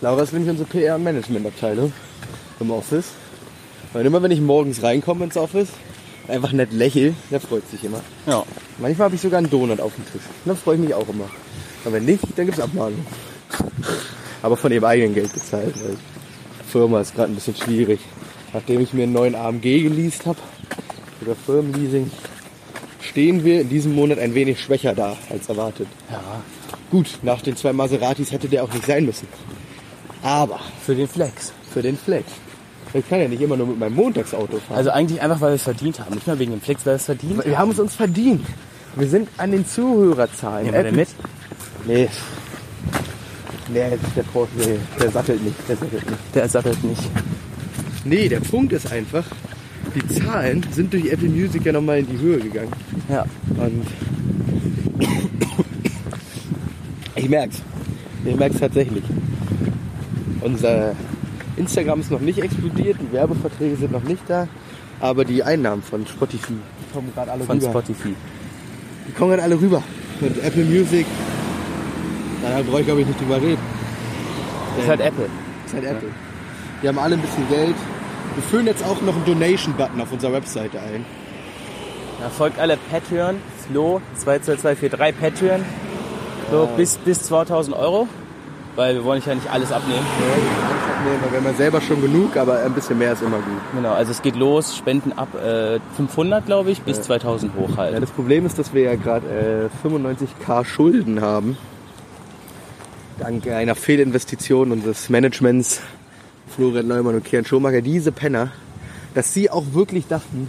Laura 0.00 0.22
ist 0.22 0.32
nämlich 0.32 0.50
unsere 0.50 0.68
PR- 0.68 0.96
und 0.96 1.04
Management-Abteilung 1.04 1.92
im 2.60 2.70
Office. 2.72 3.06
Und 3.94 4.04
immer 4.04 4.22
wenn 4.22 4.30
ich 4.30 4.40
morgens 4.40 4.82
reinkomme 4.82 5.24
ins 5.24 5.36
Office, 5.36 5.68
einfach 6.28 6.52
nett 6.52 6.72
lächle, 6.72 7.14
der 7.30 7.40
freut 7.40 7.68
sich 7.70 7.84
immer. 7.84 8.00
Ja. 8.26 8.44
Manchmal 8.78 9.06
habe 9.06 9.14
ich 9.14 9.20
sogar 9.20 9.38
einen 9.38 9.50
Donut 9.50 9.80
auf 9.80 9.94
dem 9.94 10.04
Tisch. 10.04 10.22
Und 10.44 10.46
dann 10.48 10.56
freue 10.56 10.74
ich 10.76 10.80
mich 10.82 10.94
auch 10.94 11.08
immer. 11.08 11.28
Und 11.84 11.92
wenn 11.92 12.04
nicht, 12.04 12.22
dann 12.36 12.46
gibt 12.46 12.58
es 12.58 12.64
Abmahnung. 12.64 13.04
Aber 14.42 14.56
von 14.56 14.70
ihrem 14.70 14.84
eigenen 14.84 15.14
Geld 15.14 15.32
gezahlt. 15.32 15.74
Weil 15.82 15.96
die 15.96 16.70
Firma 16.70 17.00
ist 17.00 17.14
gerade 17.14 17.32
ein 17.32 17.34
bisschen 17.34 17.56
schwierig. 17.56 18.00
Nachdem 18.52 18.80
ich 18.80 18.92
mir 18.92 19.04
einen 19.04 19.12
neuen 19.12 19.34
AMG 19.34 19.62
geleast 19.82 20.26
habe, 20.26 20.38
über 21.20 21.34
Firmenleasing, 21.34 22.10
stehen 23.00 23.44
wir 23.44 23.62
in 23.62 23.68
diesem 23.68 23.94
Monat 23.94 24.18
ein 24.18 24.34
wenig 24.34 24.60
schwächer 24.60 24.94
da 24.94 25.16
als 25.30 25.48
erwartet. 25.48 25.88
Ja. 26.10 26.22
Gut, 26.90 27.18
nach 27.22 27.42
den 27.42 27.56
zwei 27.56 27.72
Maseratis 27.72 28.32
hätte 28.32 28.48
der 28.48 28.64
auch 28.64 28.72
nicht 28.72 28.86
sein 28.86 29.04
müssen. 29.04 29.28
Aber 30.22 30.60
Für 30.84 30.94
den 30.94 31.08
Flex. 31.08 31.52
für 31.72 31.82
den 31.82 31.96
Flex. 31.96 32.26
Ich 32.94 33.08
kann 33.08 33.20
ja 33.20 33.28
nicht 33.28 33.40
immer 33.42 33.56
nur 33.56 33.66
mit 33.66 33.78
meinem 33.78 33.94
Montagsauto 33.94 34.58
fahren. 34.58 34.76
Also 34.76 34.90
eigentlich 34.90 35.20
einfach, 35.20 35.40
weil 35.40 35.50
wir 35.50 35.56
es 35.56 35.62
verdient 35.62 36.00
haben. 36.00 36.14
Nicht 36.14 36.26
mal 36.26 36.38
wegen 36.38 36.52
dem 36.52 36.60
Flex, 36.60 36.86
weil 36.86 36.94
wir 36.94 36.96
es 36.96 37.04
verdient 37.04 37.44
wir 37.44 37.58
haben 37.58 37.70
es 37.70 37.78
uns 37.78 37.94
verdient. 37.94 38.44
Wir 38.96 39.08
sind 39.08 39.28
an 39.36 39.52
den 39.52 39.66
Zuhörerzahlen. 39.66 40.64
Nehmen 40.64 40.76
wir 40.76 40.84
den 40.84 40.96
mit? 40.96 41.08
Nee. 41.86 42.08
Nee, 43.70 43.98
der 44.16 44.22
Porsche, 44.22 44.50
nee, 44.56 44.78
der 44.98 45.10
sattelt 45.10 45.44
nicht, 45.44 45.56
der 45.68 45.76
sattelt 45.76 46.06
nicht. 46.06 46.34
Der 46.34 46.48
sattelt 46.48 46.84
nicht. 46.84 47.02
Nee, 48.04 48.28
der 48.28 48.40
Punkt 48.40 48.72
ist 48.72 48.90
einfach, 48.90 49.24
die 49.94 50.06
Zahlen 50.20 50.64
sind 50.72 50.92
durch 50.92 51.12
Apple 51.12 51.28
Music 51.28 51.66
ja 51.66 51.72
nochmal 51.72 51.98
in 51.98 52.06
die 52.06 52.18
Höhe 52.18 52.38
gegangen. 52.38 52.72
Ja. 53.10 53.26
Und 53.58 53.86
ich 57.14 57.28
merk's. 57.28 57.60
Ich 58.24 58.36
merk's 58.36 58.58
tatsächlich. 58.58 59.04
Unser 60.40 60.94
Instagram 61.58 62.00
ist 62.00 62.10
noch 62.10 62.20
nicht 62.20 62.38
explodiert, 62.38 62.96
die 63.00 63.12
Werbeverträge 63.12 63.76
sind 63.76 63.92
noch 63.92 64.02
nicht 64.02 64.22
da, 64.28 64.48
aber 65.00 65.24
die 65.24 65.42
Einnahmen 65.42 65.82
von 65.82 66.06
Spotify 66.06 66.54
kommen 66.92 67.12
gerade 67.14 67.32
alle 67.32 67.44
Von 67.44 67.58
rüber. 67.58 67.70
Spotify. 67.70 68.14
Die 69.06 69.12
kommen 69.12 69.30
gerade 69.30 69.42
alle 69.42 69.60
rüber. 69.60 69.82
Mit 70.20 70.42
Apple 70.42 70.64
Music. 70.64 71.06
Da 72.42 72.62
brauche 72.62 72.80
ich 72.80 72.86
glaube 72.86 73.02
ich 73.02 73.06
nicht 73.06 73.20
drüber 73.20 73.36
reden. 73.36 73.62
Das 74.76 74.84
ist 74.84 74.88
halt 74.88 75.00
Apple. 75.00 75.28
Das 75.64 75.72
ist 75.72 75.78
halt 75.78 75.96
Apple. 75.96 76.08
Die 76.82 76.88
haben 76.88 76.98
alle 76.98 77.16
ein 77.16 77.20
bisschen 77.20 77.48
Geld 77.48 77.74
Wir 78.34 78.42
füllen 78.44 78.66
jetzt 78.66 78.84
auch 78.84 79.00
noch 79.02 79.16
einen 79.16 79.24
Donation-Button 79.24 80.00
auf 80.00 80.12
unserer 80.12 80.32
Webseite 80.32 80.78
ein. 80.78 81.04
Ja, 82.20 82.28
folgt 82.30 82.58
alle 82.58 82.76
Patreon, 82.90 83.36
Flo 83.66 84.00
22243 84.14 85.20
Patreon. 85.20 85.64
So 86.50 86.68
bis, 86.76 86.96
bis 86.98 87.22
2000 87.24 87.76
Euro. 87.76 88.08
Weil 88.78 88.94
wir 88.94 89.02
wollen 89.02 89.20
ja 89.26 89.34
nicht 89.34 89.50
alles 89.50 89.72
abnehmen. 89.72 90.06
Nee, 91.04 91.10
weil 91.20 91.32
wir 91.32 91.38
haben 91.38 91.46
ja 91.46 91.54
selber 91.54 91.80
schon 91.80 92.00
genug, 92.00 92.36
aber 92.36 92.60
ein 92.60 92.72
bisschen 92.74 92.96
mehr 92.96 93.12
ist 93.12 93.22
immer 93.22 93.38
gut. 93.38 93.60
Genau, 93.74 93.92
also 93.92 94.12
es 94.12 94.22
geht 94.22 94.36
los, 94.36 94.76
Spenden 94.76 95.10
ab 95.14 95.34
äh, 95.34 95.80
500, 95.96 96.46
glaube 96.46 96.70
ich, 96.70 96.82
bis 96.82 97.02
2000 97.02 97.56
hoch 97.56 97.70
Ja, 97.70 97.76
halt. 97.78 98.00
das 98.00 98.12
Problem 98.12 98.46
ist, 98.46 98.56
dass 98.56 98.72
wir 98.72 98.82
ja 98.82 98.94
gerade 98.94 99.70
äh, 99.82 99.88
95k 99.88 100.64
Schulden 100.64 101.20
haben. 101.20 101.56
Dank 103.18 103.48
einer 103.48 103.74
Fehlinvestition 103.74 104.70
unseres 104.70 105.08
Managements 105.08 105.80
Florian 106.54 106.86
Neumann 106.86 107.16
und 107.16 107.24
Kian 107.24 107.44
Schomacher. 107.44 107.80
Diese 107.80 108.12
Penner, 108.12 108.52
dass 109.12 109.34
sie 109.34 109.50
auch 109.50 109.64
wirklich 109.72 110.06
dachten, 110.06 110.48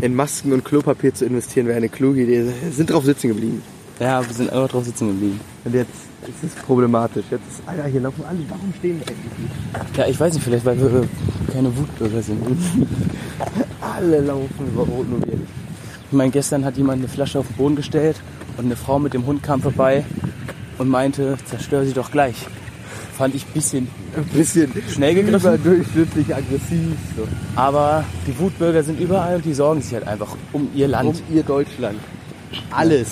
in 0.00 0.16
Masken 0.16 0.52
und 0.52 0.64
Klopapier 0.64 1.14
zu 1.14 1.26
investieren, 1.26 1.68
wäre 1.68 1.76
eine 1.76 1.88
kluge 1.88 2.22
Idee. 2.22 2.44
Sind 2.72 2.90
drauf 2.90 3.04
sitzen 3.04 3.28
geblieben. 3.28 3.62
Ja, 4.02 4.26
wir 4.26 4.34
sind 4.34 4.50
einfach 4.52 4.68
drauf 4.68 4.84
sitzen 4.84 5.06
geblieben. 5.08 5.40
Und 5.64 5.74
jetzt 5.74 5.92
ist 6.26 6.42
es 6.42 6.54
problematisch. 6.64 7.24
Jetzt 7.30 7.42
ist, 7.48 7.62
Alter, 7.66 7.84
hier 7.84 8.00
laufen 8.00 8.24
alle. 8.28 8.38
Warum 8.48 8.72
stehen 8.76 8.98
wir 8.98 9.06
eigentlich 9.06 9.38
nicht? 9.38 9.96
Ja, 9.96 10.06
ich 10.08 10.18
weiß 10.18 10.34
nicht, 10.34 10.42
vielleicht 10.42 10.64
weil 10.64 10.80
wir 10.80 11.08
keine 11.52 11.76
Wutbürger 11.76 12.20
sind. 12.20 12.42
Alle 13.80 14.20
laufen 14.22 14.66
über 14.72 14.82
Rot 14.82 15.06
wir 15.08 15.26
nicht. 15.26 15.48
Ich 16.10 16.12
meine, 16.16 16.30
gestern 16.32 16.64
hat 16.64 16.76
jemand 16.76 16.98
eine 16.98 17.08
Flasche 17.08 17.38
auf 17.38 17.46
den 17.46 17.56
Boden 17.56 17.76
gestellt 17.76 18.20
und 18.56 18.64
eine 18.64 18.76
Frau 18.76 18.98
mit 18.98 19.14
dem 19.14 19.24
Hund 19.24 19.42
kam 19.42 19.60
vorbei 19.62 20.04
und 20.78 20.88
meinte, 20.88 21.36
zerstör 21.44 21.84
sie 21.84 21.92
doch 21.92 22.10
gleich. 22.10 22.46
Fand 23.16 23.34
ich 23.34 23.44
ein 23.46 23.52
bisschen, 23.52 23.88
Ein 24.16 24.24
bisschen 24.24 24.72
Schnell 24.92 25.14
gegriffen. 25.14 25.54
überdurchschnittlich 25.54 26.34
aggressiv. 26.34 26.96
So. 27.16 27.28
aber 27.54 28.04
die 28.26 28.36
Wutbürger 28.38 28.82
sind 28.82 28.98
überall 28.98 29.36
und 29.36 29.44
die 29.44 29.54
sorgen 29.54 29.80
sich 29.80 29.94
halt 29.94 30.08
einfach 30.08 30.36
um 30.52 30.68
ihr 30.74 30.88
Land. 30.88 31.22
Um 31.28 31.36
ihr 31.36 31.42
Deutschland. 31.42 31.98
Alles 32.70 33.08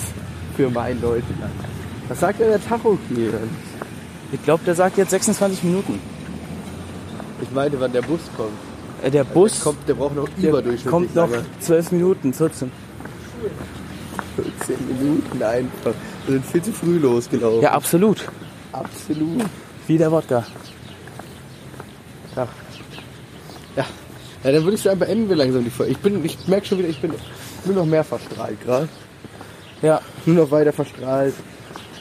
für 0.55 0.69
mein 0.69 0.99
Deutschland. 1.01 1.53
Was 2.07 2.19
sagt 2.19 2.39
denn 2.39 2.49
der 2.49 2.63
Tacho 2.63 2.97
hier? 3.13 3.33
Ich 4.31 4.43
glaube, 4.43 4.63
der 4.65 4.75
sagt 4.75 4.97
jetzt 4.97 5.11
26 5.11 5.63
Minuten. 5.63 5.99
Ich 7.41 7.51
meine, 7.51 7.79
wann 7.79 7.91
der 7.91 8.01
Bus 8.01 8.19
kommt. 8.37 8.51
Äh, 9.03 9.11
der 9.11 9.23
Bus 9.23 9.53
Der, 9.53 9.63
kommt, 9.63 9.89
der 9.89 9.93
braucht 9.95 10.15
noch 10.15 10.29
der 10.29 10.49
überdurchschnittlich 10.49 10.91
kommt 10.91 11.15
noch 11.15 11.29
lange. 11.29 11.45
12 11.59 11.91
Minuten, 11.91 12.33
14. 12.33 12.71
14 14.35 14.87
Minuten 14.87 15.43
einfach. 15.43 15.93
Wir 16.25 16.33
sind 16.33 16.45
viel 16.45 16.61
zu 16.61 16.71
früh 16.71 16.97
losgelaufen. 16.99 17.61
Ja, 17.61 17.71
absolut. 17.71 18.29
absolut. 18.71 19.43
Wie 19.87 19.97
der 19.97 20.11
Wodka. 20.11 20.45
Ja. 22.35 22.47
ja. 23.75 23.85
Ja, 24.43 24.51
dann 24.51 24.63
würde 24.63 24.75
ich 24.75 24.81
sagen, 24.81 24.99
beenden 24.99 25.29
wir 25.29 25.35
langsam 25.35 25.63
die 25.63 25.69
Folge. 25.69 25.91
Ich 25.91 25.97
bin, 25.97 26.23
ich 26.23 26.47
merke 26.47 26.65
schon 26.65 26.79
wieder, 26.79 26.89
ich 26.89 27.01
bin 27.01 27.13
nur 27.65 27.75
noch 27.75 27.85
mehr 27.85 28.03
verstrahlt 28.03 28.61
gerade. 28.63 28.87
Ja, 29.81 30.01
Nur 30.25 30.35
noch 30.45 30.51
weiter 30.51 30.73
verstrahlt. 30.73 31.33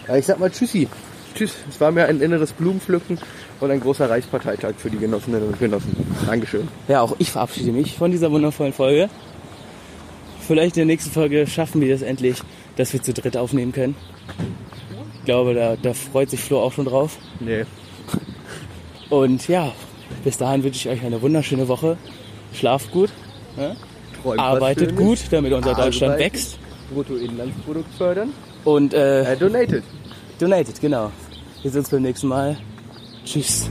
Ja, 0.06 0.16
ich 0.16 0.26
sag 0.26 0.38
mal 0.38 0.50
Tschüssi. 0.50 0.88
Tschüss. 1.34 1.54
Es 1.68 1.80
war 1.80 1.90
mir 1.92 2.06
ein 2.06 2.20
inneres 2.20 2.52
Blumenpflücken 2.52 3.18
und 3.60 3.70
ein 3.70 3.80
großer 3.80 4.10
Reichsparteitag 4.10 4.74
für 4.76 4.90
die 4.90 4.98
Genossinnen 4.98 5.42
und 5.42 5.58
Genossen. 5.58 5.94
Dankeschön. 6.26 6.68
ja, 6.88 7.02
auch 7.02 7.14
ich 7.18 7.30
verabschiede 7.30 7.72
mich 7.72 7.96
von 7.96 8.10
dieser 8.10 8.30
wundervollen 8.32 8.72
Folge. 8.72 9.08
Vielleicht 10.46 10.76
in 10.76 10.80
der 10.80 10.86
nächsten 10.86 11.12
Folge 11.12 11.46
schaffen 11.46 11.80
wir 11.80 11.94
es 11.94 12.02
endlich, 12.02 12.38
dass 12.76 12.92
wir 12.92 13.02
zu 13.02 13.12
dritt 13.12 13.36
aufnehmen 13.36 13.72
können. 13.72 13.94
Ich 15.20 15.24
glaube, 15.24 15.54
da, 15.54 15.76
da 15.76 15.94
freut 15.94 16.30
sich 16.30 16.40
Flo 16.40 16.60
auch 16.60 16.72
schon 16.72 16.86
drauf. 16.86 17.18
Nee. 17.38 17.64
Und 19.10 19.46
ja, 19.48 19.72
bis 20.24 20.38
dahin 20.38 20.64
wünsche 20.64 20.88
ich 20.88 20.98
euch 20.98 21.04
eine 21.04 21.22
wunderschöne 21.22 21.68
Woche. 21.68 21.96
Schlaft 22.52 22.90
gut, 22.90 23.10
was 24.24 24.38
arbeitet 24.38 24.96
gut, 24.96 25.18
damit 25.30 25.52
unser 25.52 25.74
Deutschland 25.74 26.14
Arbeiten. 26.14 26.34
wächst. 26.34 26.58
Bruttoinlandsprodukt 26.90 27.92
fördern. 27.96 28.32
Und 28.64 28.92
äh, 28.94 29.32
Äh, 29.32 29.36
donated. 29.36 29.82
donated, 30.38 30.80
genau. 30.80 31.10
Wir 31.62 31.70
sehen 31.70 31.80
uns 31.80 31.90
beim 31.90 32.02
nächsten 32.02 32.28
Mal. 32.28 32.56
Tschüss. 33.24 33.68